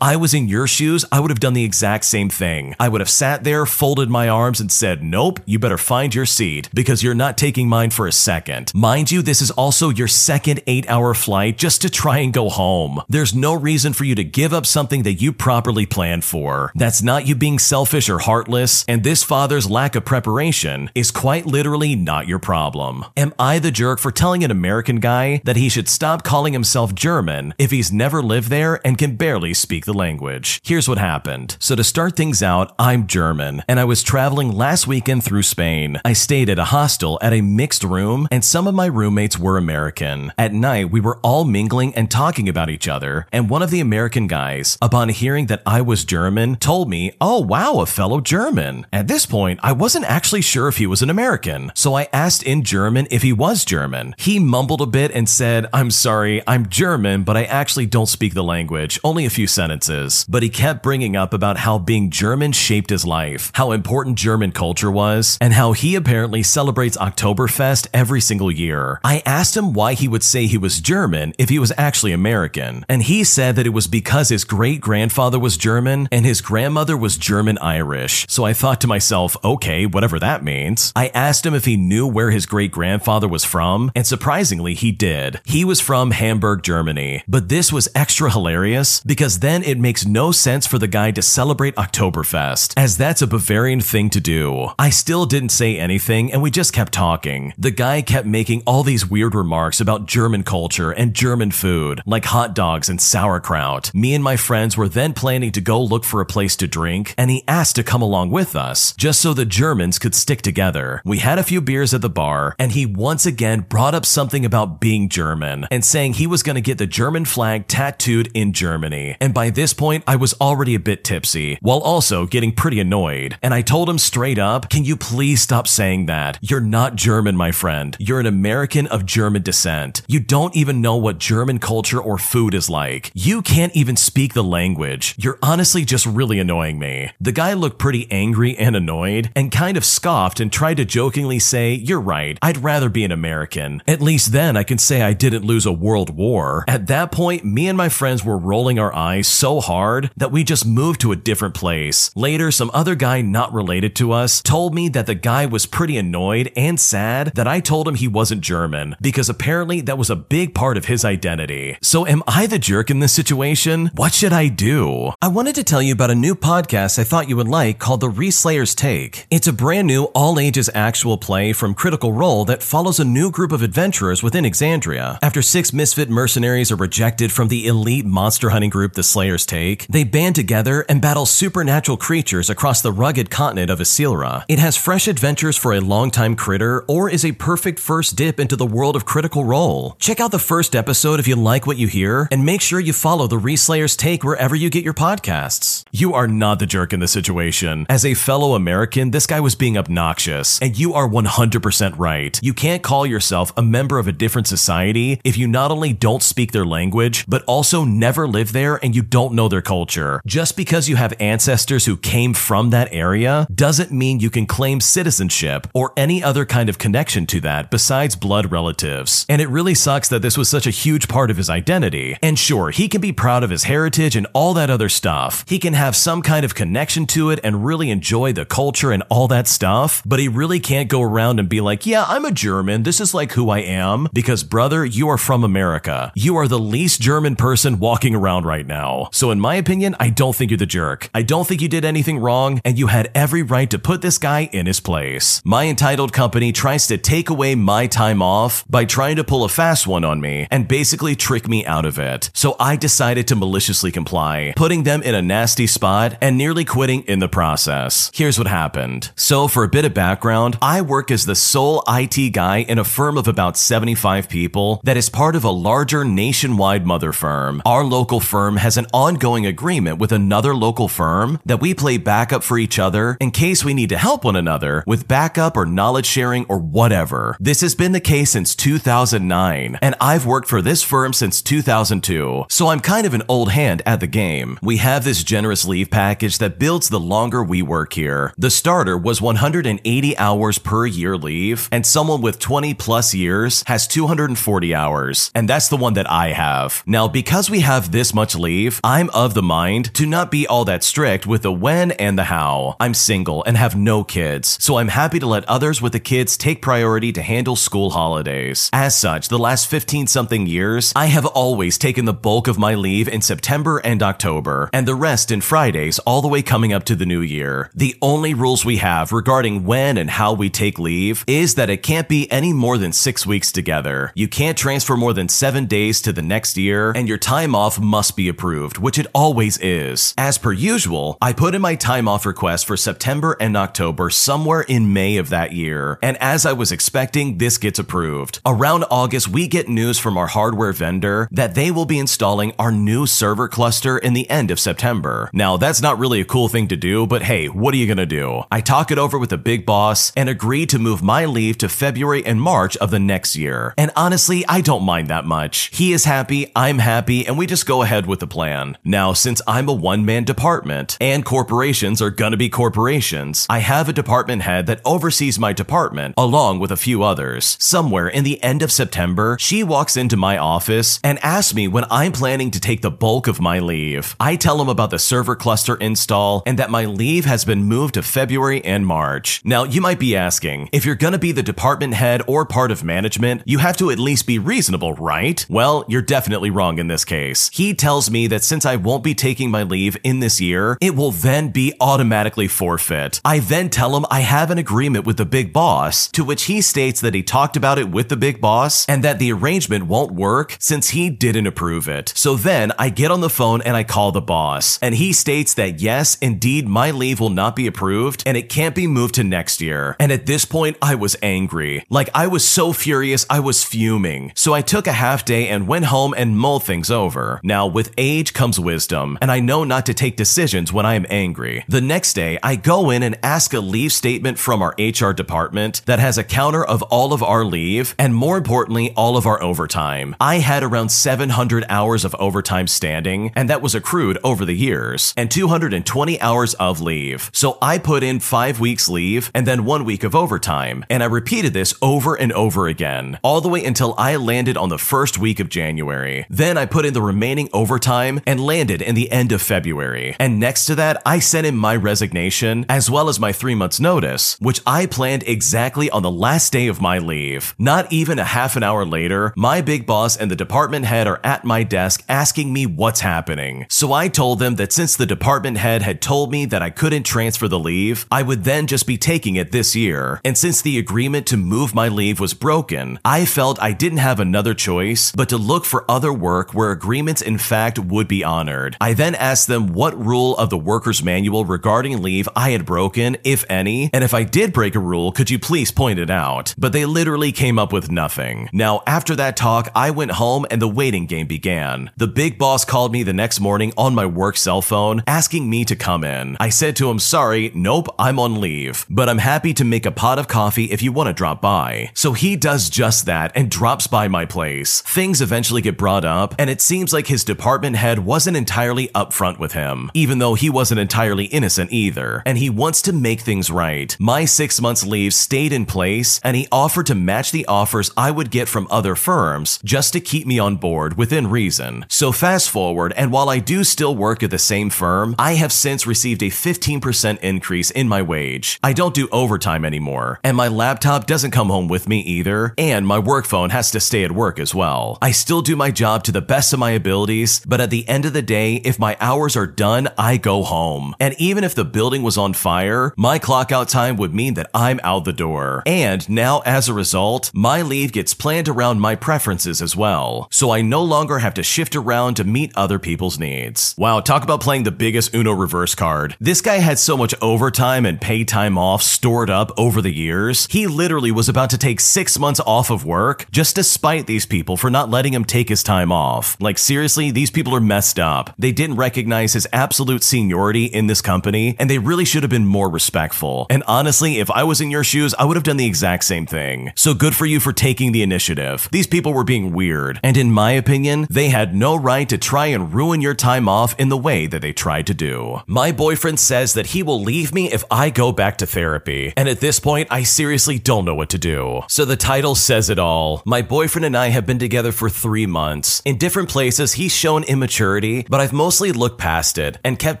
I 0.00 0.14
was 0.14 0.34
in 0.34 0.46
your 0.46 0.68
shoes, 0.68 1.04
I 1.10 1.18
would 1.18 1.32
have 1.32 1.40
done 1.40 1.52
the 1.52 1.64
exact 1.64 2.04
same 2.04 2.28
thing. 2.28 2.76
I 2.78 2.88
would 2.88 3.00
have 3.00 3.10
sat 3.10 3.42
there, 3.42 3.66
folded 3.66 4.08
my 4.08 4.28
arms, 4.28 4.60
and 4.60 4.70
said, 4.70 5.02
Nope, 5.02 5.40
you 5.46 5.58
better 5.58 5.76
find 5.76 6.14
your 6.14 6.24
seat 6.24 6.68
because 6.72 7.02
you're 7.02 7.12
not 7.12 7.36
taking 7.36 7.68
mine 7.68 7.90
for 7.90 8.06
a 8.06 8.12
second. 8.12 8.70
Mind 8.72 9.10
you, 9.10 9.20
this 9.20 9.42
is 9.42 9.50
also 9.50 9.88
your 9.88 10.06
second 10.06 10.62
eight 10.68 10.88
hour 10.88 11.12
flight 11.12 11.58
just 11.58 11.82
to 11.82 11.90
try 11.90 12.18
and 12.18 12.32
go 12.32 12.48
home. 12.48 13.02
There's 13.08 13.34
no 13.34 13.52
reason 13.52 13.94
for 13.94 14.04
you 14.04 14.14
to 14.14 14.22
give 14.22 14.52
up 14.52 14.64
something 14.64 15.02
that 15.02 15.14
you 15.14 15.32
properly 15.32 15.84
planned 15.84 16.24
for. 16.24 16.70
That's 16.76 17.02
not 17.02 17.26
you 17.26 17.34
being 17.34 17.58
selfish 17.58 18.08
or 18.08 18.20
heartless, 18.20 18.84
and 18.86 19.02
this 19.02 19.24
father's 19.24 19.68
lack 19.68 19.96
of 19.96 20.04
preparation 20.04 20.88
is 20.94 21.10
quite 21.10 21.46
literally 21.46 21.96
not 21.96 22.28
your 22.28 22.38
problem. 22.38 23.06
Am 23.16 23.34
I 23.40 23.58
the 23.58 23.72
jerk 23.72 23.98
for 23.98 24.12
telling 24.12 24.44
an 24.44 24.52
American 24.52 25.00
guy 25.00 25.40
that 25.42 25.56
he 25.56 25.68
should 25.68 25.88
stop 25.88 26.22
calling 26.22 26.52
himself 26.52 26.94
German 26.94 27.54
if 27.58 27.71
he's 27.72 27.92
never 27.92 28.22
lived 28.22 28.48
there 28.50 28.80
and 28.86 28.98
can 28.98 29.16
barely 29.16 29.54
speak 29.54 29.84
the 29.84 29.92
language? 29.92 30.60
Here's 30.62 30.88
what 30.88 30.98
happened. 30.98 31.56
So 31.58 31.74
to 31.74 31.82
start 31.82 32.16
things 32.16 32.42
out, 32.42 32.74
I'm 32.78 33.06
German, 33.06 33.62
and 33.66 33.80
I 33.80 33.84
was 33.84 34.02
traveling 34.02 34.52
last 34.52 34.86
weekend 34.86 35.24
through 35.24 35.42
Spain. 35.42 36.00
I 36.04 36.12
stayed 36.12 36.48
at 36.48 36.58
a 36.58 36.66
hostel 36.66 37.18
at 37.22 37.32
a 37.32 37.40
mixed 37.40 37.84
room, 37.84 38.28
and 38.30 38.44
some 38.44 38.66
of 38.66 38.74
my 38.74 38.86
roommates 38.86 39.38
were 39.38 39.56
American. 39.56 40.32
At 40.38 40.52
night, 40.52 40.90
we 40.90 41.00
were 41.00 41.18
all 41.18 41.44
mingling 41.44 41.94
and 41.94 42.10
talking 42.10 42.48
about 42.48 42.70
each 42.70 42.86
other, 42.86 43.26
and 43.32 43.50
one 43.50 43.62
of 43.62 43.70
the 43.70 43.80
American 43.80 44.26
guys, 44.26 44.78
upon 44.80 45.08
hearing 45.08 45.46
that 45.46 45.62
I 45.66 45.80
was 45.80 46.04
German, 46.04 46.56
told 46.56 46.88
me, 46.88 47.12
Oh 47.20 47.40
wow, 47.40 47.80
a 47.80 47.86
fellow 47.86 48.20
German. 48.20 48.86
At 48.92 49.08
this 49.08 49.26
point, 49.26 49.60
I 49.62 49.72
wasn't 49.72 50.04
actually 50.04 50.42
sure 50.42 50.68
if 50.68 50.76
he 50.76 50.86
was 50.86 51.02
an 51.02 51.10
American, 51.10 51.72
so 51.74 51.94
I 51.94 52.08
asked 52.12 52.42
in 52.42 52.62
German 52.62 53.06
if 53.10 53.22
he 53.22 53.32
was 53.32 53.64
German. 53.64 54.14
He 54.18 54.38
mumbled 54.38 54.82
a 54.82 54.86
bit 54.86 55.10
and 55.12 55.28
said, 55.28 55.66
I'm 55.72 55.90
sorry, 55.90 56.42
I'm 56.46 56.68
German, 56.68 57.22
but 57.24 57.36
I 57.36 57.44
actually 57.62 57.86
don't 57.86 58.08
speak 58.08 58.34
the 58.34 58.42
language, 58.42 58.98
only 59.04 59.24
a 59.24 59.30
few 59.30 59.46
sentences. 59.46 60.26
But 60.28 60.42
he 60.42 60.48
kept 60.48 60.82
bringing 60.82 61.14
up 61.14 61.32
about 61.32 61.58
how 61.58 61.78
being 61.78 62.10
German 62.10 62.50
shaped 62.50 62.90
his 62.90 63.04
life, 63.04 63.52
how 63.54 63.70
important 63.70 64.18
German 64.18 64.50
culture 64.50 64.90
was, 64.90 65.38
and 65.40 65.52
how 65.52 65.70
he 65.70 65.94
apparently 65.94 66.42
celebrates 66.42 66.96
Oktoberfest 66.96 67.86
every 67.94 68.20
single 68.20 68.50
year. 68.50 68.98
I 69.04 69.22
asked 69.24 69.56
him 69.56 69.74
why 69.74 69.94
he 69.94 70.08
would 70.08 70.24
say 70.24 70.46
he 70.46 70.58
was 70.58 70.80
German 70.80 71.34
if 71.38 71.50
he 71.50 71.60
was 71.60 71.72
actually 71.78 72.10
American, 72.10 72.84
and 72.88 73.00
he 73.00 73.22
said 73.22 73.54
that 73.54 73.66
it 73.66 73.70
was 73.70 73.86
because 73.86 74.28
his 74.28 74.42
great 74.44 74.80
grandfather 74.80 75.38
was 75.38 75.56
German 75.56 76.08
and 76.10 76.26
his 76.26 76.40
grandmother 76.40 76.96
was 76.96 77.16
German 77.16 77.58
Irish. 77.58 78.26
So 78.28 78.42
I 78.42 78.54
thought 78.54 78.80
to 78.80 78.88
myself, 78.88 79.36
okay, 79.44 79.86
whatever 79.86 80.18
that 80.18 80.42
means. 80.42 80.92
I 80.96 81.12
asked 81.14 81.46
him 81.46 81.54
if 81.54 81.64
he 81.64 81.76
knew 81.76 82.08
where 82.08 82.32
his 82.32 82.44
great 82.44 82.72
grandfather 82.72 83.28
was 83.28 83.44
from, 83.44 83.92
and 83.94 84.04
surprisingly, 84.04 84.74
he 84.74 84.90
did. 84.90 85.40
He 85.44 85.64
was 85.64 85.80
from 85.80 86.10
Hamburg, 86.10 86.64
Germany. 86.64 87.22
But 87.28 87.51
this 87.52 87.70
was 87.70 87.86
extra 87.94 88.30
hilarious 88.30 89.02
because 89.04 89.40
then 89.40 89.62
it 89.62 89.78
makes 89.78 90.06
no 90.06 90.32
sense 90.32 90.66
for 90.66 90.78
the 90.78 90.88
guy 90.88 91.10
to 91.10 91.20
celebrate 91.20 91.74
Oktoberfest, 91.76 92.72
as 92.78 92.96
that's 92.96 93.20
a 93.20 93.26
Bavarian 93.26 93.82
thing 93.82 94.08
to 94.08 94.22
do. 94.22 94.70
I 94.78 94.88
still 94.88 95.26
didn't 95.26 95.50
say 95.50 95.76
anything, 95.76 96.32
and 96.32 96.40
we 96.40 96.50
just 96.50 96.72
kept 96.72 96.94
talking. 96.94 97.52
The 97.58 97.70
guy 97.70 98.00
kept 98.00 98.26
making 98.26 98.62
all 98.66 98.82
these 98.82 99.06
weird 99.06 99.34
remarks 99.34 99.82
about 99.82 100.06
German 100.06 100.44
culture 100.44 100.92
and 100.92 101.12
German 101.12 101.50
food, 101.50 102.00
like 102.06 102.24
hot 102.24 102.54
dogs 102.54 102.88
and 102.88 102.98
sauerkraut. 102.98 103.94
Me 103.94 104.14
and 104.14 104.24
my 104.24 104.38
friends 104.38 104.78
were 104.78 104.88
then 104.88 105.12
planning 105.12 105.52
to 105.52 105.60
go 105.60 105.78
look 105.82 106.04
for 106.04 106.22
a 106.22 106.26
place 106.26 106.56
to 106.56 106.66
drink, 106.66 107.14
and 107.18 107.30
he 107.30 107.44
asked 107.46 107.76
to 107.76 107.84
come 107.84 108.00
along 108.00 108.30
with 108.30 108.56
us, 108.56 108.94
just 108.96 109.20
so 109.20 109.34
the 109.34 109.44
Germans 109.44 109.98
could 109.98 110.14
stick 110.14 110.40
together. 110.40 111.02
We 111.04 111.18
had 111.18 111.38
a 111.38 111.44
few 111.44 111.60
beers 111.60 111.92
at 111.92 112.00
the 112.00 112.08
bar, 112.08 112.56
and 112.58 112.72
he 112.72 112.86
once 112.86 113.26
again 113.26 113.60
brought 113.60 113.94
up 113.94 114.06
something 114.06 114.46
about 114.46 114.80
being 114.80 115.10
German 115.10 115.66
and 115.70 115.84
saying 115.84 116.14
he 116.14 116.26
was 116.26 116.42
going 116.42 116.56
to 116.56 116.62
get 116.62 116.78
the 116.78 116.86
German 116.86 117.26
flag 117.26 117.41
tattooed 117.42 118.30
in 118.34 118.52
Germany. 118.52 119.16
And 119.20 119.34
by 119.34 119.50
this 119.50 119.72
point, 119.74 120.04
I 120.06 120.16
was 120.16 120.34
already 120.40 120.74
a 120.74 120.80
bit 120.80 121.04
tipsy, 121.04 121.58
while 121.60 121.80
also 121.80 122.26
getting 122.26 122.52
pretty 122.52 122.80
annoyed. 122.80 123.36
And 123.42 123.52
I 123.52 123.62
told 123.62 123.88
him 123.88 123.98
straight 123.98 124.38
up, 124.38 124.68
Can 124.68 124.84
you 124.84 124.96
please 124.96 125.40
stop 125.40 125.66
saying 125.66 126.06
that? 126.06 126.38
You're 126.40 126.60
not 126.60 126.96
German, 126.96 127.36
my 127.36 127.52
friend. 127.52 127.96
You're 127.98 128.20
an 128.20 128.26
American 128.26 128.86
of 128.86 129.06
German 129.06 129.42
descent. 129.42 130.02
You 130.06 130.20
don't 130.20 130.54
even 130.54 130.80
know 130.80 130.96
what 130.96 131.18
German 131.18 131.58
culture 131.58 132.00
or 132.00 132.18
food 132.18 132.54
is 132.54 132.70
like. 132.70 133.10
You 133.14 133.42
can't 133.42 133.74
even 133.74 133.96
speak 133.96 134.34
the 134.34 134.44
language. 134.44 135.14
You're 135.18 135.38
honestly 135.42 135.84
just 135.84 136.06
really 136.06 136.38
annoying 136.38 136.78
me. 136.78 137.10
The 137.20 137.32
guy 137.32 137.54
looked 137.54 137.78
pretty 137.78 138.10
angry 138.10 138.56
and 138.56 138.76
annoyed 138.76 139.30
and 139.34 139.50
kind 139.50 139.76
of 139.76 139.84
scoffed 139.84 140.40
and 140.40 140.52
tried 140.52 140.76
to 140.76 140.84
jokingly 140.84 141.38
say, 141.38 141.72
You're 141.74 142.00
right, 142.00 142.38
I'd 142.42 142.58
rather 142.58 142.88
be 142.88 143.04
an 143.04 143.12
American. 143.12 143.82
At 143.86 144.00
least 144.00 144.32
then 144.32 144.56
I 144.56 144.62
can 144.62 144.78
say 144.78 145.02
I 145.02 145.12
didn't 145.12 145.44
lose 145.44 145.66
a 145.66 145.72
world 145.72 146.10
war. 146.10 146.64
At 146.68 146.86
that 146.88 147.10
point, 147.12 147.21
me 147.22 147.68
and 147.68 147.78
my 147.78 147.88
friends 147.88 148.24
were 148.24 148.36
rolling 148.36 148.78
our 148.78 148.92
eyes 148.94 149.28
so 149.28 149.60
hard 149.60 150.10
that 150.16 150.32
we 150.32 150.42
just 150.42 150.66
moved 150.66 151.00
to 151.00 151.12
a 151.12 151.16
different 151.16 151.54
place. 151.54 152.10
Later, 152.16 152.50
some 152.50 152.70
other 152.74 152.96
guy 152.96 153.22
not 153.22 153.52
related 153.52 153.94
to 153.96 154.10
us 154.10 154.42
told 154.42 154.74
me 154.74 154.88
that 154.88 155.06
the 155.06 155.14
guy 155.14 155.46
was 155.46 155.64
pretty 155.64 155.96
annoyed 155.96 156.50
and 156.56 156.80
sad 156.80 157.32
that 157.36 157.46
I 157.46 157.60
told 157.60 157.86
him 157.86 157.94
he 157.94 158.08
wasn't 158.08 158.40
German 158.40 158.96
because 159.00 159.28
apparently 159.28 159.80
that 159.82 159.96
was 159.96 160.10
a 160.10 160.16
big 160.16 160.52
part 160.52 160.76
of 160.76 160.86
his 160.86 161.04
identity. 161.04 161.78
So 161.80 162.04
am 162.06 162.24
I 162.26 162.48
the 162.48 162.58
jerk 162.58 162.90
in 162.90 162.98
this 162.98 163.12
situation? 163.12 163.92
What 163.94 164.14
should 164.14 164.32
I 164.32 164.48
do? 164.48 165.12
I 165.22 165.28
wanted 165.28 165.54
to 165.54 165.64
tell 165.64 165.80
you 165.80 165.92
about 165.92 166.10
a 166.10 166.16
new 166.16 166.34
podcast 166.34 166.98
I 166.98 167.04
thought 167.04 167.28
you 167.28 167.36
would 167.36 167.46
like 167.48 167.78
called 167.78 168.00
The 168.00 168.10
Reslayer's 168.10 168.74
Take. 168.74 169.26
It's 169.30 169.46
a 169.46 169.52
brand 169.52 169.86
new 169.86 170.04
all 170.06 170.40
ages 170.40 170.68
actual 170.74 171.18
play 171.18 171.52
from 171.52 171.74
Critical 171.74 172.12
Role 172.12 172.44
that 172.46 172.64
follows 172.64 172.98
a 172.98 173.04
new 173.04 173.30
group 173.30 173.52
of 173.52 173.62
adventurers 173.62 174.24
within 174.24 174.44
Exandria. 174.44 175.18
After 175.22 175.40
six 175.40 175.72
misfit 175.72 176.10
mercenaries 176.10 176.72
are 176.72 176.76
rejected 176.76 177.11
from 177.20 177.48
the 177.48 177.66
elite 177.66 178.06
monster 178.06 178.48
hunting 178.50 178.70
group 178.70 178.94
The 178.94 179.02
Slayer's 179.02 179.44
Take, 179.44 179.86
they 179.88 180.02
band 180.02 180.34
together 180.34 180.86
and 180.88 181.02
battle 181.02 181.26
supernatural 181.26 181.98
creatures 181.98 182.48
across 182.48 182.80
the 182.80 182.90
rugged 182.90 183.28
continent 183.28 183.70
of 183.70 183.80
Issylra. 183.80 184.44
It 184.48 184.58
has 184.58 184.78
fresh 184.78 185.06
adventures 185.06 185.58
for 185.58 185.74
a 185.74 185.80
longtime 185.80 186.36
critter 186.36 186.84
or 186.88 187.10
is 187.10 187.24
a 187.24 187.32
perfect 187.32 187.78
first 187.78 188.16
dip 188.16 188.40
into 188.40 188.56
the 188.56 188.64
world 188.64 188.96
of 188.96 189.04
Critical 189.04 189.44
Role. 189.44 189.94
Check 189.98 190.20
out 190.20 190.30
the 190.30 190.38
first 190.38 190.74
episode 190.74 191.20
if 191.20 191.28
you 191.28 191.36
like 191.36 191.66
what 191.66 191.76
you 191.76 191.86
hear, 191.86 192.28
and 192.30 192.46
make 192.46 192.62
sure 192.62 192.80
you 192.80 192.94
follow 192.94 193.26
The 193.26 193.36
Reslayer's 193.36 193.94
Take 193.94 194.24
wherever 194.24 194.56
you 194.56 194.70
get 194.70 194.84
your 194.84 194.94
podcasts. 194.94 195.84
You 195.92 196.14
are 196.14 196.26
not 196.26 196.60
the 196.60 196.66
jerk 196.66 196.94
in 196.94 197.00
the 197.00 197.08
situation. 197.08 197.84
As 197.90 198.06
a 198.06 198.14
fellow 198.14 198.54
American, 198.54 199.10
this 199.10 199.26
guy 199.26 199.40
was 199.40 199.54
being 199.54 199.76
obnoxious, 199.76 200.58
and 200.62 200.78
you 200.78 200.94
are 200.94 201.06
100% 201.06 201.98
right. 201.98 202.40
You 202.42 202.54
can't 202.54 202.82
call 202.82 203.04
yourself 203.04 203.52
a 203.56 203.62
member 203.62 203.98
of 203.98 204.08
a 204.08 204.12
different 204.12 204.46
society 204.46 205.20
if 205.24 205.36
you 205.36 205.46
not 205.46 205.70
only 205.70 205.92
don't 205.92 206.22
speak 206.22 206.52
their 206.52 206.64
language, 206.64 207.01
but 207.28 207.42
also 207.46 207.84
never 207.84 208.28
live 208.28 208.52
there 208.52 208.76
and 208.82 208.94
you 208.94 209.02
don't 209.02 209.34
know 209.34 209.48
their 209.48 209.62
culture. 209.62 210.20
Just 210.26 210.56
because 210.56 210.88
you 210.88 210.96
have 210.96 211.14
ancestors 211.20 211.86
who 211.86 211.96
came 211.96 212.34
from 212.34 212.70
that 212.70 212.88
area 212.92 213.46
doesn't 213.54 213.92
mean 213.92 214.20
you 214.20 214.30
can 214.30 214.46
claim 214.46 214.80
citizenship 214.80 215.66
or 215.74 215.92
any 215.96 216.22
other 216.22 216.44
kind 216.44 216.68
of 216.68 216.78
connection 216.78 217.26
to 217.26 217.40
that 217.40 217.70
besides 217.70 218.16
blood 218.16 218.50
relatives. 218.52 219.26
And 219.28 219.42
it 219.42 219.48
really 219.48 219.74
sucks 219.74 220.08
that 220.08 220.22
this 220.22 220.38
was 220.38 220.48
such 220.48 220.66
a 220.66 220.70
huge 220.70 221.08
part 221.08 221.30
of 221.30 221.36
his 221.36 221.50
identity. 221.50 222.16
And 222.22 222.38
sure, 222.38 222.70
he 222.70 222.88
can 222.88 223.00
be 223.00 223.12
proud 223.12 223.42
of 223.42 223.50
his 223.50 223.64
heritage 223.64 224.16
and 224.16 224.26
all 224.32 224.54
that 224.54 224.70
other 224.70 224.88
stuff. 224.88 225.44
He 225.48 225.58
can 225.58 225.74
have 225.74 225.96
some 225.96 226.22
kind 226.22 226.44
of 226.44 226.54
connection 226.54 227.06
to 227.06 227.30
it 227.30 227.40
and 227.42 227.64
really 227.64 227.90
enjoy 227.90 228.32
the 228.32 228.44
culture 228.44 228.92
and 228.92 229.02
all 229.08 229.28
that 229.28 229.48
stuff, 229.48 230.02
but 230.04 230.18
he 230.18 230.28
really 230.28 230.60
can't 230.60 230.88
go 230.88 231.02
around 231.02 231.38
and 231.38 231.48
be 231.48 231.60
like, 231.60 231.86
yeah, 231.86 232.04
I'm 232.06 232.24
a 232.24 232.30
German. 232.30 232.82
This 232.82 233.00
is 233.00 233.14
like 233.14 233.32
who 233.32 233.50
I 233.50 233.60
am. 233.60 234.08
Because, 234.12 234.44
brother, 234.44 234.84
you 234.84 235.08
are 235.08 235.18
from 235.18 235.44
America. 235.44 236.12
You 236.14 236.36
are 236.36 236.48
the 236.48 236.58
least 236.58 236.91
German 236.98 237.36
person 237.36 237.78
walking 237.78 238.14
around 238.14 238.44
right 238.44 238.66
now. 238.66 239.08
So, 239.12 239.30
in 239.30 239.40
my 239.40 239.56
opinion, 239.56 239.96
I 239.98 240.10
don't 240.10 240.34
think 240.34 240.50
you're 240.50 240.58
the 240.58 240.66
jerk. 240.66 241.10
I 241.14 241.22
don't 241.22 241.46
think 241.46 241.60
you 241.60 241.68
did 241.68 241.84
anything 241.84 242.18
wrong, 242.18 242.60
and 242.64 242.78
you 242.78 242.88
had 242.88 243.10
every 243.14 243.42
right 243.42 243.70
to 243.70 243.78
put 243.78 244.02
this 244.02 244.18
guy 244.18 244.48
in 244.52 244.66
his 244.66 244.80
place. 244.80 245.40
My 245.44 245.66
entitled 245.66 246.12
company 246.12 246.52
tries 246.52 246.86
to 246.88 246.98
take 246.98 247.30
away 247.30 247.54
my 247.54 247.86
time 247.86 248.22
off 248.22 248.64
by 248.68 248.84
trying 248.84 249.16
to 249.16 249.24
pull 249.24 249.44
a 249.44 249.48
fast 249.48 249.86
one 249.86 250.04
on 250.04 250.20
me 250.20 250.46
and 250.50 250.68
basically 250.68 251.16
trick 251.16 251.48
me 251.48 251.64
out 251.66 251.84
of 251.84 251.98
it. 251.98 252.30
So, 252.34 252.56
I 252.58 252.76
decided 252.76 253.28
to 253.28 253.36
maliciously 253.36 253.90
comply, 253.90 254.52
putting 254.56 254.82
them 254.82 255.02
in 255.02 255.14
a 255.14 255.22
nasty 255.22 255.66
spot 255.66 256.16
and 256.20 256.38
nearly 256.38 256.64
quitting 256.64 257.02
in 257.02 257.18
the 257.18 257.28
process. 257.28 258.10
Here's 258.14 258.38
what 258.38 258.46
happened. 258.46 259.10
So, 259.16 259.48
for 259.48 259.64
a 259.64 259.68
bit 259.68 259.84
of 259.84 259.94
background, 259.94 260.58
I 260.60 260.80
work 260.80 261.10
as 261.10 261.26
the 261.26 261.34
sole 261.34 261.82
IT 261.88 262.32
guy 262.32 262.58
in 262.58 262.78
a 262.78 262.84
firm 262.84 263.16
of 263.16 263.28
about 263.28 263.56
75 263.56 264.28
people 264.28 264.80
that 264.84 264.96
is 264.96 265.08
part 265.08 265.36
of 265.36 265.44
a 265.44 265.50
larger 265.50 266.04
nationwide 266.04 266.81
mother 266.86 267.12
firm. 267.12 267.62
Our 267.64 267.84
local 267.84 268.20
firm 268.20 268.56
has 268.56 268.76
an 268.76 268.86
ongoing 268.92 269.46
agreement 269.46 269.98
with 269.98 270.12
another 270.12 270.54
local 270.54 270.88
firm 270.88 271.40
that 271.44 271.60
we 271.60 271.74
play 271.74 271.96
backup 271.96 272.42
for 272.42 272.58
each 272.58 272.78
other 272.78 273.16
in 273.20 273.30
case 273.30 273.64
we 273.64 273.74
need 273.74 273.88
to 273.90 273.98
help 273.98 274.24
one 274.24 274.36
another 274.36 274.84
with 274.86 275.08
backup 275.08 275.56
or 275.56 275.66
knowledge 275.66 276.06
sharing 276.06 276.44
or 276.46 276.58
whatever. 276.58 277.36
This 277.40 277.60
has 277.60 277.74
been 277.74 277.92
the 277.92 278.00
case 278.00 278.30
since 278.30 278.54
2009, 278.54 279.78
and 279.80 279.94
I've 280.00 280.26
worked 280.26 280.48
for 280.48 280.62
this 280.62 280.82
firm 280.82 281.12
since 281.12 281.42
2002, 281.42 282.46
so 282.48 282.68
I'm 282.68 282.80
kind 282.80 283.06
of 283.06 283.14
an 283.14 283.22
old 283.28 283.52
hand 283.52 283.82
at 283.86 284.00
the 284.00 284.06
game. 284.06 284.58
We 284.62 284.78
have 284.78 285.04
this 285.04 285.24
generous 285.24 285.64
leave 285.64 285.90
package 285.90 286.38
that 286.38 286.58
builds 286.58 286.88
the 286.88 287.00
longer 287.00 287.42
we 287.42 287.62
work 287.62 287.92
here. 287.92 288.32
The 288.38 288.50
starter 288.50 288.96
was 288.96 289.20
180 289.20 290.18
hours 290.18 290.58
per 290.58 290.86
year 290.86 291.16
leave, 291.16 291.68
and 291.72 291.86
someone 291.86 292.20
with 292.20 292.38
20 292.38 292.74
plus 292.74 293.14
years 293.14 293.62
has 293.66 293.86
240 293.86 294.74
hours, 294.74 295.30
and 295.34 295.48
that's 295.48 295.68
the 295.68 295.76
one 295.76 295.94
that 295.94 296.10
I 296.10 296.32
have. 296.32 296.71
Off. 296.72 296.86
Now, 296.86 297.08
because 297.08 297.50
we 297.50 297.60
have 297.60 297.92
this 297.92 298.14
much 298.14 298.34
leave, 298.34 298.80
I'm 298.84 299.10
of 299.10 299.34
the 299.34 299.42
mind 299.42 299.94
to 299.94 300.06
not 300.06 300.30
be 300.30 300.46
all 300.46 300.64
that 300.64 300.82
strict 300.82 301.26
with 301.26 301.42
the 301.42 301.52
when 301.52 301.92
and 301.92 302.18
the 302.18 302.24
how. 302.24 302.76
I'm 302.80 302.94
single 302.94 303.44
and 303.44 303.56
have 303.56 303.76
no 303.76 304.04
kids, 304.04 304.58
so 304.60 304.76
I'm 304.76 304.88
happy 304.88 305.18
to 305.18 305.26
let 305.26 305.48
others 305.48 305.82
with 305.82 305.92
the 305.92 306.00
kids 306.00 306.36
take 306.36 306.62
priority 306.62 307.12
to 307.12 307.22
handle 307.22 307.56
school 307.56 307.90
holidays. 307.90 308.70
As 308.72 308.96
such, 308.96 309.28
the 309.28 309.38
last 309.38 309.68
15 309.68 310.06
something 310.06 310.46
years, 310.46 310.92
I 310.96 311.06
have 311.06 311.26
always 311.26 311.78
taken 311.78 312.04
the 312.04 312.12
bulk 312.12 312.48
of 312.48 312.58
my 312.58 312.74
leave 312.74 313.08
in 313.08 313.20
September 313.20 313.78
and 313.78 314.02
October, 314.02 314.70
and 314.72 314.86
the 314.86 314.94
rest 314.94 315.30
in 315.30 315.40
Fridays 315.40 315.98
all 316.00 316.22
the 316.22 316.28
way 316.28 316.42
coming 316.42 316.72
up 316.72 316.84
to 316.84 316.96
the 316.96 317.06
new 317.06 317.20
year. 317.20 317.70
The 317.74 317.96
only 318.00 318.34
rules 318.34 318.64
we 318.64 318.78
have 318.78 319.12
regarding 319.12 319.64
when 319.64 319.96
and 319.98 320.10
how 320.10 320.32
we 320.32 320.50
take 320.50 320.78
leave 320.78 321.24
is 321.26 321.54
that 321.54 321.70
it 321.70 321.82
can't 321.82 322.08
be 322.08 322.30
any 322.30 322.52
more 322.52 322.78
than 322.78 322.92
six 322.92 323.26
weeks 323.26 323.52
together. 323.52 324.12
You 324.14 324.28
can't 324.28 324.58
transfer 324.58 324.96
more 324.96 325.12
than 325.12 325.28
seven 325.28 325.66
days 325.66 326.00
to 326.02 326.12
the 326.12 326.22
next 326.22 326.56
year, 326.56 326.61
and 326.70 327.08
your 327.08 327.18
time 327.18 327.54
off 327.54 327.80
must 327.80 328.16
be 328.16 328.28
approved, 328.28 328.78
which 328.78 328.98
it 328.98 329.06
always 329.12 329.58
is. 329.58 330.14
As 330.16 330.38
per 330.38 330.52
usual, 330.52 331.18
I 331.20 331.32
put 331.32 331.54
in 331.54 331.62
my 331.62 331.74
time 331.74 332.06
off 332.06 332.24
request 332.24 332.66
for 332.66 332.76
September 332.76 333.36
and 333.40 333.56
October 333.56 334.10
somewhere 334.10 334.62
in 334.62 334.92
May 334.92 335.16
of 335.16 335.30
that 335.30 335.52
year, 335.52 335.98
and 336.02 336.16
as 336.18 336.46
I 336.46 336.52
was 336.52 336.70
expecting, 336.70 337.38
this 337.38 337.58
gets 337.58 337.78
approved. 337.78 338.40
Around 338.46 338.84
August, 338.90 339.28
we 339.28 339.48
get 339.48 339.68
news 339.68 339.98
from 339.98 340.16
our 340.16 340.28
hardware 340.28 340.72
vendor 340.72 341.28
that 341.32 341.54
they 341.54 341.70
will 341.70 341.86
be 341.86 341.98
installing 341.98 342.52
our 342.58 342.70
new 342.70 343.06
server 343.06 343.48
cluster 343.48 343.98
in 343.98 344.12
the 344.12 344.28
end 344.30 344.50
of 344.50 344.60
September. 344.60 345.30
Now, 345.32 345.56
that's 345.56 345.82
not 345.82 345.98
really 345.98 346.20
a 346.20 346.24
cool 346.24 346.48
thing 346.48 346.68
to 346.68 346.76
do, 346.76 347.06
but 347.06 347.22
hey, 347.22 347.48
what 347.48 347.74
are 347.74 347.78
you 347.78 347.86
gonna 347.86 348.06
do? 348.06 348.44
I 348.50 348.60
talk 348.60 348.90
it 348.90 348.98
over 348.98 349.18
with 349.18 349.30
the 349.30 349.38
big 349.38 349.66
boss 349.66 350.12
and 350.16 350.28
agree 350.28 350.66
to 350.66 350.78
move 350.78 351.02
my 351.02 351.24
leave 351.24 351.58
to 351.58 351.68
February 351.68 352.24
and 352.24 352.40
March 352.40 352.76
of 352.76 352.90
the 352.90 352.98
next 352.98 353.36
year. 353.36 353.74
And 353.76 353.90
honestly, 353.96 354.44
I 354.48 354.60
don't 354.60 354.84
mind 354.84 355.08
that 355.08 355.24
much. 355.24 355.70
He 355.72 355.92
is 355.92 356.04
happy, 356.04 356.51
I'm 356.54 356.78
happy, 356.78 357.26
and 357.26 357.38
we 357.38 357.46
just 357.46 357.66
go 357.66 357.82
ahead 357.82 358.06
with 358.06 358.20
the 358.20 358.26
plan. 358.26 358.76
Now, 358.84 359.12
since 359.12 359.40
I'm 359.46 359.68
a 359.68 359.72
one 359.72 360.04
man 360.04 360.24
department 360.24 360.96
and 361.00 361.24
corporations 361.24 362.02
are 362.02 362.10
gonna 362.10 362.36
be 362.36 362.48
corporations, 362.48 363.46
I 363.48 363.60
have 363.60 363.88
a 363.88 363.92
department 363.92 364.42
head 364.42 364.66
that 364.66 364.80
oversees 364.84 365.38
my 365.38 365.52
department 365.52 366.14
along 366.18 366.58
with 366.58 366.70
a 366.70 366.76
few 366.76 367.02
others. 367.02 367.56
Somewhere 367.58 368.08
in 368.08 368.24
the 368.24 368.42
end 368.42 368.62
of 368.62 368.70
September, 368.72 369.36
she 369.40 369.64
walks 369.64 369.96
into 369.96 370.16
my 370.16 370.36
office 370.36 371.00
and 371.02 371.18
asks 371.24 371.54
me 371.54 371.68
when 371.68 371.84
I'm 371.90 372.12
planning 372.12 372.50
to 372.50 372.60
take 372.60 372.82
the 372.82 372.90
bulk 372.90 373.28
of 373.28 373.40
my 373.40 373.58
leave. 373.58 374.14
I 374.20 374.36
tell 374.36 374.60
him 374.60 374.68
about 374.68 374.90
the 374.90 374.98
server 374.98 375.36
cluster 375.36 375.76
install 375.76 376.42
and 376.44 376.58
that 376.58 376.70
my 376.70 376.84
leave 376.84 377.24
has 377.24 377.44
been 377.44 377.64
moved 377.64 377.94
to 377.94 378.02
February 378.02 378.64
and 378.64 378.86
March. 378.86 379.40
Now, 379.44 379.64
you 379.64 379.80
might 379.80 379.98
be 379.98 380.16
asking, 380.16 380.68
if 380.72 380.84
you're 380.84 380.94
gonna 380.96 381.18
be 381.18 381.32
the 381.32 381.42
department 381.42 381.94
head 381.94 382.22
or 382.26 382.44
part 382.44 382.70
of 382.70 382.84
management, 382.84 383.42
you 383.46 383.58
have 383.58 383.76
to 383.78 383.90
at 383.90 383.98
least 383.98 384.26
be 384.26 384.38
reasonable, 384.38 384.94
right? 384.94 385.46
Well, 385.48 385.84
you're 385.88 386.02
definitely 386.02 386.41
wrong 386.50 386.78
in 386.78 386.88
this 386.88 387.04
case. 387.04 387.50
He 387.52 387.74
tells 387.74 388.10
me 388.10 388.26
that 388.28 388.44
since 388.44 388.64
I 388.64 388.76
won't 388.76 389.04
be 389.04 389.14
taking 389.14 389.50
my 389.50 389.62
leave 389.62 389.96
in 390.04 390.20
this 390.20 390.40
year, 390.40 390.78
it 390.80 390.94
will 390.94 391.12
then 391.12 391.50
be 391.50 391.74
automatically 391.80 392.48
forfeit. 392.48 393.20
I 393.24 393.38
then 393.38 393.70
tell 393.70 393.96
him 393.96 394.06
I 394.10 394.20
have 394.20 394.50
an 394.50 394.58
agreement 394.58 395.06
with 395.06 395.16
the 395.16 395.24
big 395.24 395.52
boss, 395.52 396.08
to 396.08 396.24
which 396.24 396.44
he 396.44 396.60
states 396.60 397.00
that 397.00 397.14
he 397.14 397.22
talked 397.22 397.56
about 397.56 397.78
it 397.78 397.90
with 397.90 398.08
the 398.08 398.16
big 398.16 398.40
boss 398.40 398.86
and 398.88 399.02
that 399.04 399.18
the 399.18 399.32
arrangement 399.32 399.86
won't 399.86 400.12
work 400.12 400.56
since 400.58 400.90
he 400.90 401.10
didn't 401.10 401.46
approve 401.46 401.88
it. 401.88 402.12
So 402.16 402.36
then 402.36 402.72
I 402.78 402.90
get 402.90 403.10
on 403.10 403.20
the 403.20 403.30
phone 403.30 403.62
and 403.62 403.76
I 403.76 403.84
call 403.84 404.12
the 404.12 404.20
boss, 404.20 404.78
and 404.82 404.94
he 404.94 405.12
states 405.12 405.54
that 405.54 405.80
yes, 405.80 406.16
indeed, 406.20 406.68
my 406.68 406.90
leave 406.90 407.20
will 407.20 407.30
not 407.30 407.56
be 407.56 407.66
approved 407.66 408.22
and 408.26 408.36
it 408.36 408.48
can't 408.48 408.74
be 408.74 408.86
moved 408.86 409.14
to 409.16 409.24
next 409.24 409.60
year. 409.60 409.96
And 409.98 410.12
at 410.12 410.26
this 410.26 410.44
point, 410.44 410.76
I 410.82 410.94
was 410.94 411.16
angry. 411.22 411.84
Like, 411.88 412.10
I 412.14 412.26
was 412.26 412.46
so 412.46 412.72
furious, 412.72 413.26
I 413.28 413.40
was 413.40 413.64
fuming. 413.64 414.32
So 414.34 414.52
I 414.52 414.60
took 414.62 414.86
a 414.86 414.92
half 414.92 415.24
day 415.24 415.48
and 415.48 415.66
went 415.66 415.86
home 415.86 416.14
and 416.16 416.21
mulled 416.30 416.64
things 416.64 416.90
over. 416.90 417.40
Now, 417.42 417.66
with 417.66 417.92
age 417.98 418.32
comes 418.32 418.58
wisdom, 418.58 419.18
and 419.20 419.30
I 419.30 419.40
know 419.40 419.64
not 419.64 419.86
to 419.86 419.94
take 419.94 420.16
decisions 420.16 420.72
when 420.72 420.86
I 420.86 420.94
am 420.94 421.06
angry. 421.10 421.64
The 421.68 421.80
next 421.80 422.14
day, 422.14 422.38
I 422.42 422.56
go 422.56 422.90
in 422.90 423.02
and 423.02 423.18
ask 423.22 423.52
a 423.52 423.60
leave 423.60 423.92
statement 423.92 424.38
from 424.38 424.62
our 424.62 424.74
HR 424.78 425.12
department 425.12 425.82
that 425.86 425.98
has 425.98 426.18
a 426.18 426.24
counter 426.24 426.64
of 426.64 426.82
all 426.84 427.12
of 427.12 427.22
our 427.22 427.44
leave 427.44 427.94
and 427.98 428.14
more 428.14 428.36
importantly, 428.36 428.92
all 428.96 429.16
of 429.16 429.26
our 429.26 429.42
overtime. 429.42 430.14
I 430.20 430.36
had 430.36 430.62
around 430.62 430.90
700 430.90 431.64
hours 431.68 432.04
of 432.04 432.14
overtime 432.18 432.66
standing, 432.66 433.32
and 433.34 433.50
that 433.50 433.62
was 433.62 433.74
accrued 433.74 434.18
over 434.22 434.44
the 434.44 434.54
years, 434.54 435.12
and 435.16 435.30
220 435.30 436.20
hours 436.20 436.54
of 436.54 436.80
leave. 436.80 437.30
So 437.32 437.58
I 437.60 437.78
put 437.78 438.02
in 438.02 438.20
five 438.20 438.60
weeks 438.60 438.88
leave 438.88 439.30
and 439.34 439.46
then 439.46 439.64
one 439.64 439.84
week 439.84 440.04
of 440.04 440.14
overtime, 440.14 440.84
and 440.88 441.02
I 441.02 441.06
repeated 441.06 441.52
this 441.52 441.74
over 441.82 442.14
and 442.14 442.32
over 442.32 442.66
again, 442.68 443.18
all 443.22 443.40
the 443.40 443.48
way 443.48 443.64
until 443.64 443.94
I 443.98 444.16
landed 444.16 444.56
on 444.56 444.68
the 444.68 444.78
first 444.78 445.18
week 445.18 445.40
of 445.40 445.48
January. 445.48 446.11
Then 446.28 446.56
I 446.56 446.66
put 446.66 446.84
in 446.84 446.94
the 446.94 447.02
remaining 447.02 447.48
overtime 447.52 448.20
and 448.26 448.40
landed 448.40 448.82
in 448.82 448.94
the 448.94 449.10
end 449.10 449.32
of 449.32 449.42
February. 449.42 450.16
And 450.18 450.38
next 450.40 450.66
to 450.66 450.74
that, 450.76 451.02
I 451.04 451.18
sent 451.18 451.46
in 451.46 451.56
my 451.56 451.76
resignation 451.76 452.66
as 452.68 452.90
well 452.90 453.08
as 453.08 453.20
my 453.20 453.32
three 453.32 453.54
months 453.54 453.80
notice, 453.80 454.36
which 454.40 454.60
I 454.66 454.86
planned 454.86 455.24
exactly 455.26 455.90
on 455.90 456.02
the 456.02 456.10
last 456.10 456.52
day 456.52 456.66
of 456.68 456.80
my 456.80 456.98
leave. 456.98 457.54
Not 457.58 457.92
even 457.92 458.18
a 458.18 458.24
half 458.24 458.56
an 458.56 458.62
hour 458.62 458.84
later, 458.84 459.32
my 459.36 459.60
big 459.60 459.86
boss 459.86 460.16
and 460.16 460.30
the 460.30 460.36
department 460.36 460.86
head 460.86 461.06
are 461.06 461.20
at 461.22 461.44
my 461.44 461.62
desk 461.62 462.04
asking 462.08 462.52
me 462.52 462.66
what's 462.66 463.00
happening. 463.00 463.66
So 463.68 463.92
I 463.92 464.08
told 464.08 464.38
them 464.38 464.56
that 464.56 464.72
since 464.72 464.96
the 464.96 465.06
department 465.06 465.58
head 465.58 465.82
had 465.82 466.00
told 466.00 466.30
me 466.30 466.44
that 466.46 466.62
I 466.62 466.70
couldn't 466.70 467.04
transfer 467.04 467.48
the 467.48 467.58
leave, 467.58 468.06
I 468.10 468.22
would 468.22 468.44
then 468.44 468.66
just 468.66 468.86
be 468.86 468.98
taking 468.98 469.36
it 469.36 469.52
this 469.52 469.76
year. 469.76 470.20
And 470.24 470.36
since 470.36 470.62
the 470.62 470.78
agreement 470.78 471.26
to 471.28 471.36
move 471.36 471.74
my 471.74 471.88
leave 471.88 472.18
was 472.18 472.34
broken, 472.34 472.98
I 473.04 473.24
felt 473.24 473.62
I 473.62 473.72
didn't 473.72 473.98
have 473.98 474.18
another 474.18 474.54
choice 474.54 475.12
but 475.12 475.28
to 475.28 475.36
look 475.36 475.64
for 475.64 475.84
other 475.88 476.01
work 476.10 476.54
where 476.54 476.70
agreements 476.70 477.20
in 477.20 477.36
fact 477.36 477.78
would 477.78 478.08
be 478.08 478.24
honored. 478.24 478.78
I 478.80 478.94
then 478.94 479.14
asked 479.14 479.46
them 479.46 479.74
what 479.74 480.02
rule 480.02 480.34
of 480.38 480.48
the 480.48 480.56
worker's 480.56 481.02
manual 481.02 481.44
regarding 481.44 482.00
leave 482.00 482.30
I 482.34 482.52
had 482.52 482.64
broken, 482.64 483.18
if 483.24 483.44
any, 483.50 483.90
and 483.92 484.02
if 484.02 484.14
I 484.14 484.24
did 484.24 484.54
break 484.54 484.74
a 484.74 484.78
rule, 484.78 485.12
could 485.12 485.28
you 485.28 485.38
please 485.38 485.70
point 485.70 485.98
it 485.98 486.08
out? 486.08 486.54
But 486.56 486.72
they 486.72 486.86
literally 486.86 487.32
came 487.32 487.58
up 487.58 487.74
with 487.74 487.90
nothing. 487.90 488.48
Now, 488.54 488.82
after 488.86 489.14
that 489.16 489.36
talk, 489.36 489.68
I 489.74 489.90
went 489.90 490.12
home 490.12 490.46
and 490.50 490.62
the 490.62 490.68
waiting 490.68 491.04
game 491.04 491.26
began. 491.26 491.90
The 491.98 492.06
big 492.06 492.38
boss 492.38 492.64
called 492.64 492.92
me 492.92 493.02
the 493.02 493.12
next 493.12 493.38
morning 493.38 493.74
on 493.76 493.94
my 493.94 494.06
work 494.06 494.38
cell 494.38 494.62
phone, 494.62 495.02
asking 495.06 495.50
me 495.50 495.66
to 495.66 495.76
come 495.76 496.04
in. 496.04 496.38
I 496.40 496.48
said 496.48 496.76
to 496.76 496.90
him, 496.90 496.98
sorry, 496.98 497.50
nope, 497.54 497.88
I'm 497.98 498.18
on 498.18 498.40
leave, 498.40 498.86
but 498.88 499.08
I'm 499.10 499.18
happy 499.18 499.52
to 499.54 499.64
make 499.64 499.84
a 499.84 499.90
pot 499.90 500.18
of 500.18 500.28
coffee 500.28 500.66
if 500.66 500.82
you 500.82 500.92
want 500.92 501.08
to 501.08 501.12
drop 501.12 501.42
by. 501.42 501.90
So 501.92 502.12
he 502.12 502.36
does 502.36 502.70
just 502.70 503.04
that 503.06 503.32
and 503.34 503.50
drops 503.50 503.86
by 503.86 504.08
my 504.08 504.24
place. 504.24 504.80
Things 504.82 505.20
eventually 505.20 505.60
get 505.60 505.76
brought 505.76 505.91
up, 505.92 506.34
and 506.38 506.48
it 506.48 506.60
seems 506.60 506.92
like 506.92 507.06
his 507.06 507.22
department 507.22 507.76
head 507.76 507.98
wasn't 508.00 508.36
entirely 508.36 508.88
upfront 508.88 509.38
with 509.38 509.52
him, 509.52 509.90
even 509.94 510.18
though 510.18 510.34
he 510.34 510.50
wasn't 510.50 510.80
entirely 510.80 511.26
innocent 511.26 511.70
either, 511.72 512.22
and 512.26 512.38
he 512.38 512.50
wants 512.50 512.82
to 512.82 512.92
make 512.92 513.20
things 513.20 513.50
right. 513.50 513.94
My 514.00 514.24
six 514.24 514.60
months 514.60 514.84
leave 514.84 515.14
stayed 515.14 515.52
in 515.52 515.66
place, 515.66 516.18
and 516.24 516.36
he 516.36 516.48
offered 516.50 516.86
to 516.86 516.94
match 516.94 517.30
the 517.30 517.46
offers 517.46 517.92
I 517.96 518.10
would 518.10 518.30
get 518.30 518.48
from 518.48 518.66
other 518.70 518.96
firms 518.96 519.60
just 519.64 519.92
to 519.92 520.00
keep 520.00 520.26
me 520.26 520.38
on 520.38 520.56
board 520.56 520.96
within 520.96 521.28
reason. 521.28 521.84
So 521.88 522.10
fast 522.10 522.50
forward, 522.50 522.92
and 522.96 523.12
while 523.12 523.28
I 523.28 523.38
do 523.38 523.62
still 523.62 523.94
work 523.94 524.22
at 524.22 524.30
the 524.30 524.38
same 524.38 524.70
firm, 524.70 525.14
I 525.18 525.34
have 525.34 525.52
since 525.52 525.86
received 525.86 526.22
a 526.22 526.30
15% 526.30 527.20
increase 527.20 527.70
in 527.70 527.86
my 527.86 528.02
wage. 528.02 528.58
I 528.62 528.72
don't 528.72 528.94
do 528.94 529.08
overtime 529.12 529.64
anymore, 529.64 530.18
and 530.24 530.36
my 530.36 530.48
laptop 530.48 531.06
doesn't 531.06 531.30
come 531.30 531.50
home 531.50 531.68
with 531.68 531.88
me 531.88 532.00
either, 532.00 532.54
and 532.58 532.86
my 532.86 532.98
work 532.98 533.26
phone 533.26 533.50
has 533.50 533.70
to 533.72 533.80
stay 533.80 534.04
at 534.04 534.12
work 534.12 534.40
as 534.40 534.54
well. 534.54 534.98
I 535.00 535.10
still 535.12 535.42
do 535.42 535.54
my 535.54 535.70
job 535.70 535.81
to 535.82 536.12
the 536.12 536.20
best 536.20 536.52
of 536.52 536.58
my 536.58 536.70
abilities, 536.70 537.42
but 537.46 537.60
at 537.60 537.70
the 537.70 537.88
end 537.88 538.04
of 538.04 538.12
the 538.12 538.22
day, 538.22 538.54
if 538.56 538.78
my 538.78 538.96
hours 539.00 539.36
are 539.36 539.46
done, 539.46 539.88
I 539.98 540.16
go 540.16 540.44
home. 540.44 540.94
And 541.00 541.14
even 541.18 541.42
if 541.42 541.56
the 541.56 541.64
building 541.64 542.02
was 542.02 542.16
on 542.16 542.34
fire, 542.34 542.94
my 542.96 543.18
clock 543.18 543.50
out 543.50 543.68
time 543.68 543.96
would 543.96 544.14
mean 544.14 544.34
that 544.34 544.50
I'm 544.54 544.78
out 544.84 545.04
the 545.04 545.12
door. 545.12 545.64
And 545.66 546.08
now, 546.08 546.40
as 546.40 546.68
a 546.68 546.74
result, 546.74 547.32
my 547.34 547.62
leave 547.62 547.92
gets 547.92 548.14
planned 548.14 548.48
around 548.48 548.78
my 548.78 548.94
preferences 548.94 549.60
as 549.60 549.74
well. 549.74 550.28
So 550.30 550.52
I 550.52 550.62
no 550.62 550.84
longer 550.84 551.18
have 551.18 551.34
to 551.34 551.42
shift 551.42 551.74
around 551.74 552.14
to 552.14 552.24
meet 552.24 552.52
other 552.54 552.78
people's 552.78 553.18
needs. 553.18 553.74
Wow, 553.76 553.98
talk 553.98 554.22
about 554.22 554.40
playing 554.40 554.62
the 554.62 554.70
biggest 554.70 555.12
Uno 555.14 555.32
reverse 555.32 555.74
card. 555.74 556.16
This 556.20 556.40
guy 556.40 556.58
had 556.58 556.78
so 556.78 556.96
much 556.96 557.12
overtime 557.20 557.84
and 557.86 558.00
pay 558.00 558.22
time 558.22 558.56
off 558.56 558.82
stored 558.82 559.30
up 559.30 559.50
over 559.56 559.82
the 559.82 559.92
years, 559.92 560.46
he 560.48 560.68
literally 560.68 561.10
was 561.10 561.28
about 561.28 561.50
to 561.50 561.58
take 561.58 561.80
six 561.80 562.18
months 562.20 562.40
off 562.46 562.70
of 562.70 562.84
work 562.84 563.26
just 563.32 563.56
to 563.56 563.64
spite 563.64 564.06
these 564.06 564.26
people 564.26 564.56
for 564.56 564.70
not 564.70 564.88
letting 564.88 565.12
him 565.12 565.24
take 565.24 565.48
his 565.48 565.64
time 565.64 565.71
off. 565.72 566.36
Like, 566.38 566.58
seriously, 566.58 567.10
these 567.10 567.30
people 567.30 567.54
are 567.54 567.60
messed 567.60 567.98
up. 567.98 568.34
They 568.38 568.52
didn't 568.52 568.76
recognize 568.76 569.32
his 569.32 569.48
absolute 569.52 570.02
seniority 570.02 570.66
in 570.66 570.86
this 570.86 571.00
company, 571.00 571.56
and 571.58 571.70
they 571.70 571.78
really 571.78 572.04
should 572.04 572.22
have 572.22 572.30
been 572.30 572.44
more 572.44 572.68
respectful. 572.68 573.46
And 573.48 573.62
honestly, 573.66 574.18
if 574.18 574.30
I 574.30 574.44
was 574.44 574.60
in 574.60 574.70
your 574.70 574.84
shoes, 574.84 575.14
I 575.18 575.24
would 575.24 575.36
have 575.36 575.44
done 575.44 575.56
the 575.56 575.64
exact 575.64 576.04
same 576.04 576.26
thing. 576.26 576.72
So 576.76 576.92
good 576.92 577.16
for 577.16 577.24
you 577.24 577.40
for 577.40 577.52
taking 577.52 577.92
the 577.92 578.02
initiative. 578.02 578.68
These 578.70 578.86
people 578.86 579.14
were 579.14 579.24
being 579.24 579.54
weird, 579.54 579.98
and 580.02 580.16
in 580.16 580.30
my 580.30 580.52
opinion, 580.52 581.06
they 581.08 581.30
had 581.30 581.54
no 581.54 581.74
right 581.74 582.08
to 582.10 582.18
try 582.18 582.46
and 582.46 582.74
ruin 582.74 583.00
your 583.00 583.14
time 583.14 583.48
off 583.48 583.74
in 583.80 583.88
the 583.88 583.96
way 583.96 584.26
that 584.26 584.42
they 584.42 584.52
tried 584.52 584.86
to 584.88 584.94
do. 584.94 585.40
My 585.46 585.72
boyfriend 585.72 586.20
says 586.20 586.52
that 586.52 586.66
he 586.66 586.82
will 586.82 587.00
leave 587.00 587.32
me 587.32 587.50
if 587.50 587.64
I 587.70 587.88
go 587.88 588.12
back 588.12 588.36
to 588.38 588.46
therapy, 588.46 589.14
and 589.16 589.26
at 589.26 589.40
this 589.40 589.58
point, 589.58 589.88
I 589.90 590.02
seriously 590.02 590.58
don't 590.58 590.84
know 590.84 590.94
what 590.94 591.08
to 591.10 591.18
do. 591.18 591.62
So 591.68 591.86
the 591.86 591.96
title 591.96 592.34
says 592.34 592.68
it 592.68 592.78
all. 592.78 593.22
My 593.24 593.40
boyfriend 593.40 593.86
and 593.86 593.96
I 593.96 594.08
have 594.08 594.26
been 594.26 594.38
together 594.38 594.72
for 594.72 594.90
three 594.90 595.26
months 595.26 595.61
moments. 595.62 595.82
In 595.84 595.98
different 595.98 596.28
places, 596.28 596.74
he's 596.74 596.94
shown 596.94 597.24
immaturity, 597.24 598.04
but 598.08 598.20
I've 598.20 598.32
mostly 598.32 598.72
looked 598.72 598.98
past 598.98 599.38
it 599.38 599.58
and 599.64 599.78
kept 599.78 600.00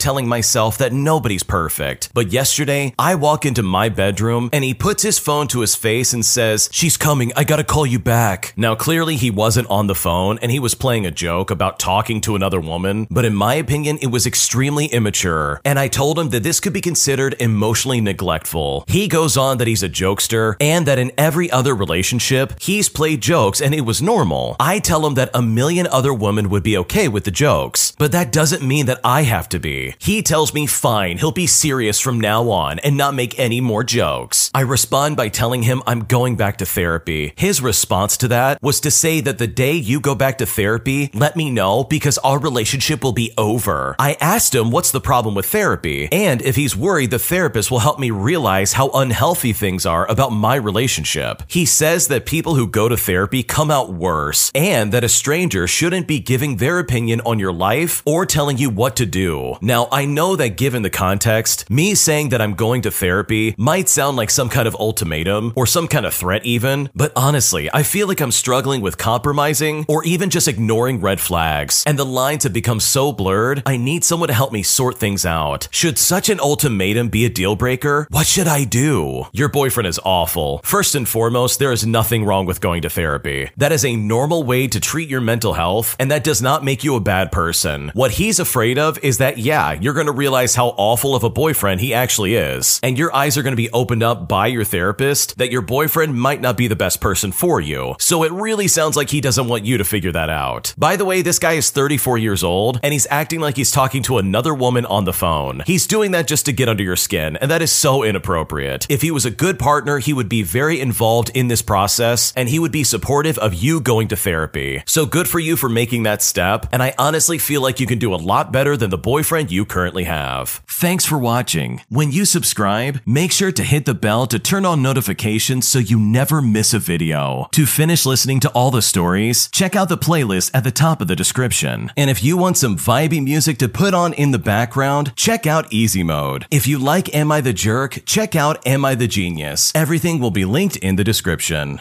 telling 0.00 0.26
myself 0.26 0.78
that 0.78 0.92
nobody's 0.92 1.42
perfect. 1.42 2.10
But 2.14 2.32
yesterday, 2.32 2.94
I 2.98 3.14
walk 3.14 3.46
into 3.46 3.62
my 3.62 3.88
bedroom 3.88 4.50
and 4.52 4.64
he 4.64 4.74
puts 4.74 5.02
his 5.02 5.18
phone 5.18 5.48
to 5.48 5.60
his 5.60 5.74
face 5.74 6.12
and 6.12 6.24
says, 6.24 6.68
She's 6.72 6.96
coming, 6.96 7.32
I 7.36 7.44
gotta 7.44 7.64
call 7.64 7.86
you 7.86 7.98
back. 7.98 8.52
Now, 8.56 8.74
clearly, 8.74 9.16
he 9.16 9.30
wasn't 9.30 9.70
on 9.70 9.86
the 9.86 9.94
phone 9.94 10.38
and 10.42 10.50
he 10.50 10.58
was 10.58 10.74
playing 10.74 11.06
a 11.06 11.10
joke 11.10 11.50
about 11.50 11.78
talking 11.78 12.20
to 12.22 12.36
another 12.36 12.60
woman, 12.60 13.06
but 13.10 13.24
in 13.24 13.34
my 13.34 13.54
opinion, 13.54 13.98
it 14.02 14.10
was 14.10 14.26
extremely 14.26 14.86
immature. 14.86 15.60
And 15.64 15.78
I 15.78 15.88
told 15.88 16.18
him 16.18 16.30
that 16.30 16.42
this 16.42 16.60
could 16.60 16.72
be 16.72 16.80
considered 16.80 17.34
emotionally 17.38 18.00
neglectful. 18.00 18.84
He 18.88 19.08
goes 19.08 19.36
on 19.36 19.58
that 19.58 19.68
he's 19.68 19.82
a 19.82 19.88
jokester 19.88 20.56
and 20.60 20.86
that 20.86 20.98
in 20.98 21.12
every 21.16 21.50
other 21.50 21.74
relationship, 21.74 22.52
he's 22.60 22.88
played 22.88 23.20
jokes 23.20 23.60
and 23.60 23.74
it 23.74 23.82
was 23.82 24.02
normal. 24.02 24.56
I 24.58 24.78
tell 24.78 25.06
him 25.06 25.14
that 25.14 25.30
a 25.34 25.42
million 25.54 25.86
other 25.86 26.14
women 26.14 26.48
would 26.50 26.62
be 26.62 26.76
okay 26.78 27.08
with 27.08 27.24
the 27.24 27.30
jokes, 27.30 27.92
but 27.98 28.12
that 28.12 28.32
doesn't 28.32 28.66
mean 28.66 28.86
that 28.86 29.00
I 29.04 29.22
have 29.22 29.48
to 29.50 29.58
be. 29.58 29.94
He 29.98 30.22
tells 30.22 30.54
me 30.54 30.66
fine, 30.66 31.18
he'll 31.18 31.32
be 31.32 31.46
serious 31.46 32.00
from 32.00 32.20
now 32.20 32.50
on 32.50 32.78
and 32.80 32.96
not 32.96 33.14
make 33.14 33.38
any 33.38 33.60
more 33.60 33.84
jokes. 33.84 34.50
I 34.54 34.60
respond 34.60 35.16
by 35.16 35.28
telling 35.28 35.62
him 35.62 35.82
I'm 35.86 36.04
going 36.04 36.36
back 36.36 36.58
to 36.58 36.66
therapy. 36.66 37.32
His 37.36 37.60
response 37.60 38.16
to 38.18 38.28
that 38.28 38.62
was 38.62 38.80
to 38.80 38.90
say 38.90 39.20
that 39.20 39.38
the 39.38 39.46
day 39.46 39.74
you 39.74 40.00
go 40.00 40.14
back 40.14 40.38
to 40.38 40.46
therapy, 40.46 41.10
let 41.14 41.36
me 41.36 41.50
know 41.50 41.84
because 41.84 42.18
our 42.18 42.38
relationship 42.38 43.02
will 43.02 43.12
be 43.12 43.32
over. 43.36 43.96
I 43.98 44.16
asked 44.20 44.54
him 44.54 44.70
what's 44.70 44.90
the 44.90 45.00
problem 45.00 45.34
with 45.34 45.46
therapy 45.46 46.08
and 46.10 46.42
if 46.42 46.56
he's 46.56 46.76
worried 46.76 47.10
the 47.10 47.18
therapist 47.18 47.70
will 47.70 47.80
help 47.80 47.98
me 47.98 48.10
realize 48.10 48.74
how 48.74 48.90
unhealthy 48.90 49.52
things 49.52 49.86
are 49.86 50.10
about 50.10 50.30
my 50.30 50.56
relationship. 50.56 51.42
He 51.46 51.64
says 51.64 52.08
that 52.08 52.26
people 52.26 52.54
who 52.54 52.66
go 52.66 52.88
to 52.88 52.96
therapy 52.96 53.42
come 53.42 53.70
out 53.70 53.92
worse 53.92 54.50
and 54.54 54.92
that 54.92 55.04
a 55.04 55.08
stranger 55.32 55.66
shouldn't 55.66 56.06
be 56.06 56.20
giving 56.20 56.58
their 56.58 56.78
opinion 56.78 57.18
on 57.22 57.38
your 57.38 57.54
life 57.54 58.02
or 58.04 58.26
telling 58.26 58.58
you 58.58 58.68
what 58.68 58.94
to 58.94 59.06
do. 59.06 59.56
Now, 59.62 59.88
I 59.90 60.04
know 60.04 60.36
that 60.36 60.58
given 60.58 60.82
the 60.82 60.90
context, 60.90 61.70
me 61.70 61.94
saying 61.94 62.28
that 62.28 62.42
I'm 62.42 62.52
going 62.52 62.82
to 62.82 62.90
therapy 62.90 63.54
might 63.56 63.88
sound 63.88 64.18
like 64.18 64.28
some 64.28 64.50
kind 64.50 64.68
of 64.68 64.76
ultimatum 64.76 65.54
or 65.56 65.66
some 65.66 65.88
kind 65.88 66.04
of 66.04 66.12
threat 66.12 66.44
even, 66.44 66.90
but 66.94 67.14
honestly, 67.16 67.70
I 67.72 67.82
feel 67.82 68.08
like 68.08 68.20
I'm 68.20 68.30
struggling 68.30 68.82
with 68.82 68.98
compromising 68.98 69.86
or 69.88 70.04
even 70.04 70.28
just 70.28 70.48
ignoring 70.48 71.00
red 71.00 71.18
flags, 71.18 71.82
and 71.86 71.98
the 71.98 72.04
lines 72.04 72.44
have 72.44 72.52
become 72.52 72.78
so 72.78 73.10
blurred, 73.10 73.62
I 73.64 73.78
need 73.78 74.04
someone 74.04 74.28
to 74.28 74.34
help 74.34 74.52
me 74.52 74.62
sort 74.62 74.98
things 74.98 75.24
out. 75.24 75.66
Should 75.70 75.96
such 75.96 76.28
an 76.28 76.40
ultimatum 76.40 77.08
be 77.08 77.24
a 77.24 77.30
deal 77.30 77.56
breaker? 77.56 78.06
What 78.10 78.26
should 78.26 78.48
I 78.48 78.64
do? 78.64 79.28
Your 79.32 79.48
boyfriend 79.48 79.86
is 79.86 80.00
awful. 80.04 80.60
First 80.62 80.94
and 80.94 81.08
foremost, 81.08 81.58
there 81.58 81.72
is 81.72 81.86
nothing 81.86 82.26
wrong 82.26 82.44
with 82.44 82.60
going 82.60 82.82
to 82.82 82.90
therapy. 82.90 83.48
That 83.56 83.72
is 83.72 83.86
a 83.86 83.96
normal 83.96 84.42
way 84.42 84.68
to 84.68 84.78
treat 84.78 85.08
your 85.08 85.21
mental 85.22 85.54
health, 85.54 85.96
and 85.98 86.10
that 86.10 86.24
does 86.24 86.42
not 86.42 86.64
make 86.64 86.84
you 86.84 86.96
a 86.96 87.00
bad 87.00 87.32
person. 87.32 87.90
What 87.94 88.12
he's 88.12 88.38
afraid 88.38 88.78
of 88.78 88.98
is 89.02 89.18
that, 89.18 89.38
yeah, 89.38 89.72
you're 89.72 89.94
going 89.94 90.06
to 90.06 90.12
realize 90.12 90.54
how 90.54 90.68
awful 90.76 91.14
of 91.14 91.24
a 91.24 91.30
boyfriend 91.30 91.80
he 91.80 91.94
actually 91.94 92.34
is, 92.34 92.80
and 92.82 92.98
your 92.98 93.14
eyes 93.14 93.36
are 93.36 93.42
going 93.42 93.52
to 93.52 93.56
be 93.56 93.70
opened 93.70 94.02
up 94.02 94.28
by 94.28 94.46
your 94.48 94.64
therapist 94.64 95.38
that 95.38 95.50
your 95.50 95.62
boyfriend 95.62 96.14
might 96.18 96.40
not 96.40 96.56
be 96.56 96.68
the 96.68 96.76
best 96.76 97.00
person 97.00 97.32
for 97.32 97.60
you. 97.60 97.94
So 97.98 98.22
it 98.22 98.32
really 98.32 98.68
sounds 98.68 98.96
like 98.96 99.10
he 99.10 99.20
doesn't 99.20 99.48
want 99.48 99.64
you 99.64 99.78
to 99.78 99.84
figure 99.84 100.12
that 100.12 100.30
out. 100.30 100.74
By 100.76 100.96
the 100.96 101.04
way, 101.04 101.22
this 101.22 101.38
guy 101.38 101.52
is 101.52 101.70
34 101.70 102.18
years 102.18 102.44
old, 102.44 102.80
and 102.82 102.92
he's 102.92 103.06
acting 103.10 103.40
like 103.40 103.56
he's 103.56 103.70
talking 103.70 104.02
to 104.04 104.18
another 104.18 104.54
woman 104.54 104.86
on 104.86 105.04
the 105.04 105.12
phone. 105.12 105.62
He's 105.66 105.86
doing 105.86 106.10
that 106.12 106.26
just 106.26 106.46
to 106.46 106.52
get 106.52 106.68
under 106.68 106.82
your 106.82 106.96
skin, 106.96 107.36
and 107.36 107.50
that 107.50 107.62
is 107.62 107.72
so 107.72 108.02
inappropriate. 108.02 108.86
If 108.88 109.02
he 109.02 109.10
was 109.10 109.24
a 109.24 109.30
good 109.30 109.58
partner, 109.58 109.98
he 109.98 110.12
would 110.12 110.28
be 110.28 110.42
very 110.42 110.80
involved 110.80 111.30
in 111.34 111.48
this 111.48 111.62
process, 111.62 112.32
and 112.36 112.48
he 112.48 112.58
would 112.58 112.72
be 112.72 112.84
supportive 112.84 113.38
of 113.38 113.54
you 113.54 113.80
going 113.80 114.08
to 114.08 114.16
therapy. 114.16 114.82
So 114.86 115.06
good 115.12 115.28
for 115.28 115.38
you 115.38 115.56
for 115.56 115.68
making 115.68 116.04
that 116.04 116.22
step, 116.22 116.66
and 116.72 116.82
I 116.82 116.94
honestly 116.98 117.36
feel 117.36 117.60
like 117.60 117.78
you 117.78 117.86
can 117.86 117.98
do 117.98 118.14
a 118.14 118.16
lot 118.16 118.50
better 118.50 118.78
than 118.78 118.88
the 118.88 118.96
boyfriend 118.96 119.52
you 119.52 119.66
currently 119.66 120.04
have. 120.04 120.62
Thanks 120.66 121.04
for 121.04 121.18
watching. 121.18 121.82
When 121.90 122.10
you 122.10 122.24
subscribe, 122.24 123.02
make 123.04 123.30
sure 123.30 123.52
to 123.52 123.62
hit 123.62 123.84
the 123.84 123.92
bell 123.92 124.26
to 124.28 124.38
turn 124.38 124.64
on 124.64 124.82
notifications 124.82 125.68
so 125.68 125.78
you 125.78 126.00
never 126.00 126.40
miss 126.40 126.72
a 126.72 126.78
video. 126.78 127.48
To 127.52 127.66
finish 127.66 128.06
listening 128.06 128.40
to 128.40 128.48
all 128.52 128.70
the 128.70 128.80
stories, 128.80 129.48
check 129.48 129.76
out 129.76 129.90
the 129.90 129.98
playlist 129.98 130.50
at 130.54 130.64
the 130.64 130.70
top 130.70 131.02
of 131.02 131.08
the 131.08 131.14
description. 131.14 131.92
And 131.94 132.08
if 132.08 132.24
you 132.24 132.38
want 132.38 132.56
some 132.56 132.78
vibey 132.78 133.22
music 133.22 133.58
to 133.58 133.68
put 133.68 133.92
on 133.92 134.14
in 134.14 134.30
the 134.30 134.38
background, 134.38 135.14
check 135.14 135.46
out 135.46 135.70
Easy 135.70 136.02
Mode. 136.02 136.46
If 136.50 136.66
you 136.66 136.78
like 136.78 137.14
Am 137.14 137.30
I 137.30 137.42
the 137.42 137.52
Jerk, 137.52 138.02
check 138.06 138.34
out 138.34 138.66
Am 138.66 138.82
I 138.86 138.94
the 138.94 139.08
Genius. 139.08 139.72
Everything 139.74 140.20
will 140.20 140.30
be 140.30 140.46
linked 140.46 140.76
in 140.76 140.96
the 140.96 141.04
description. 141.04 141.80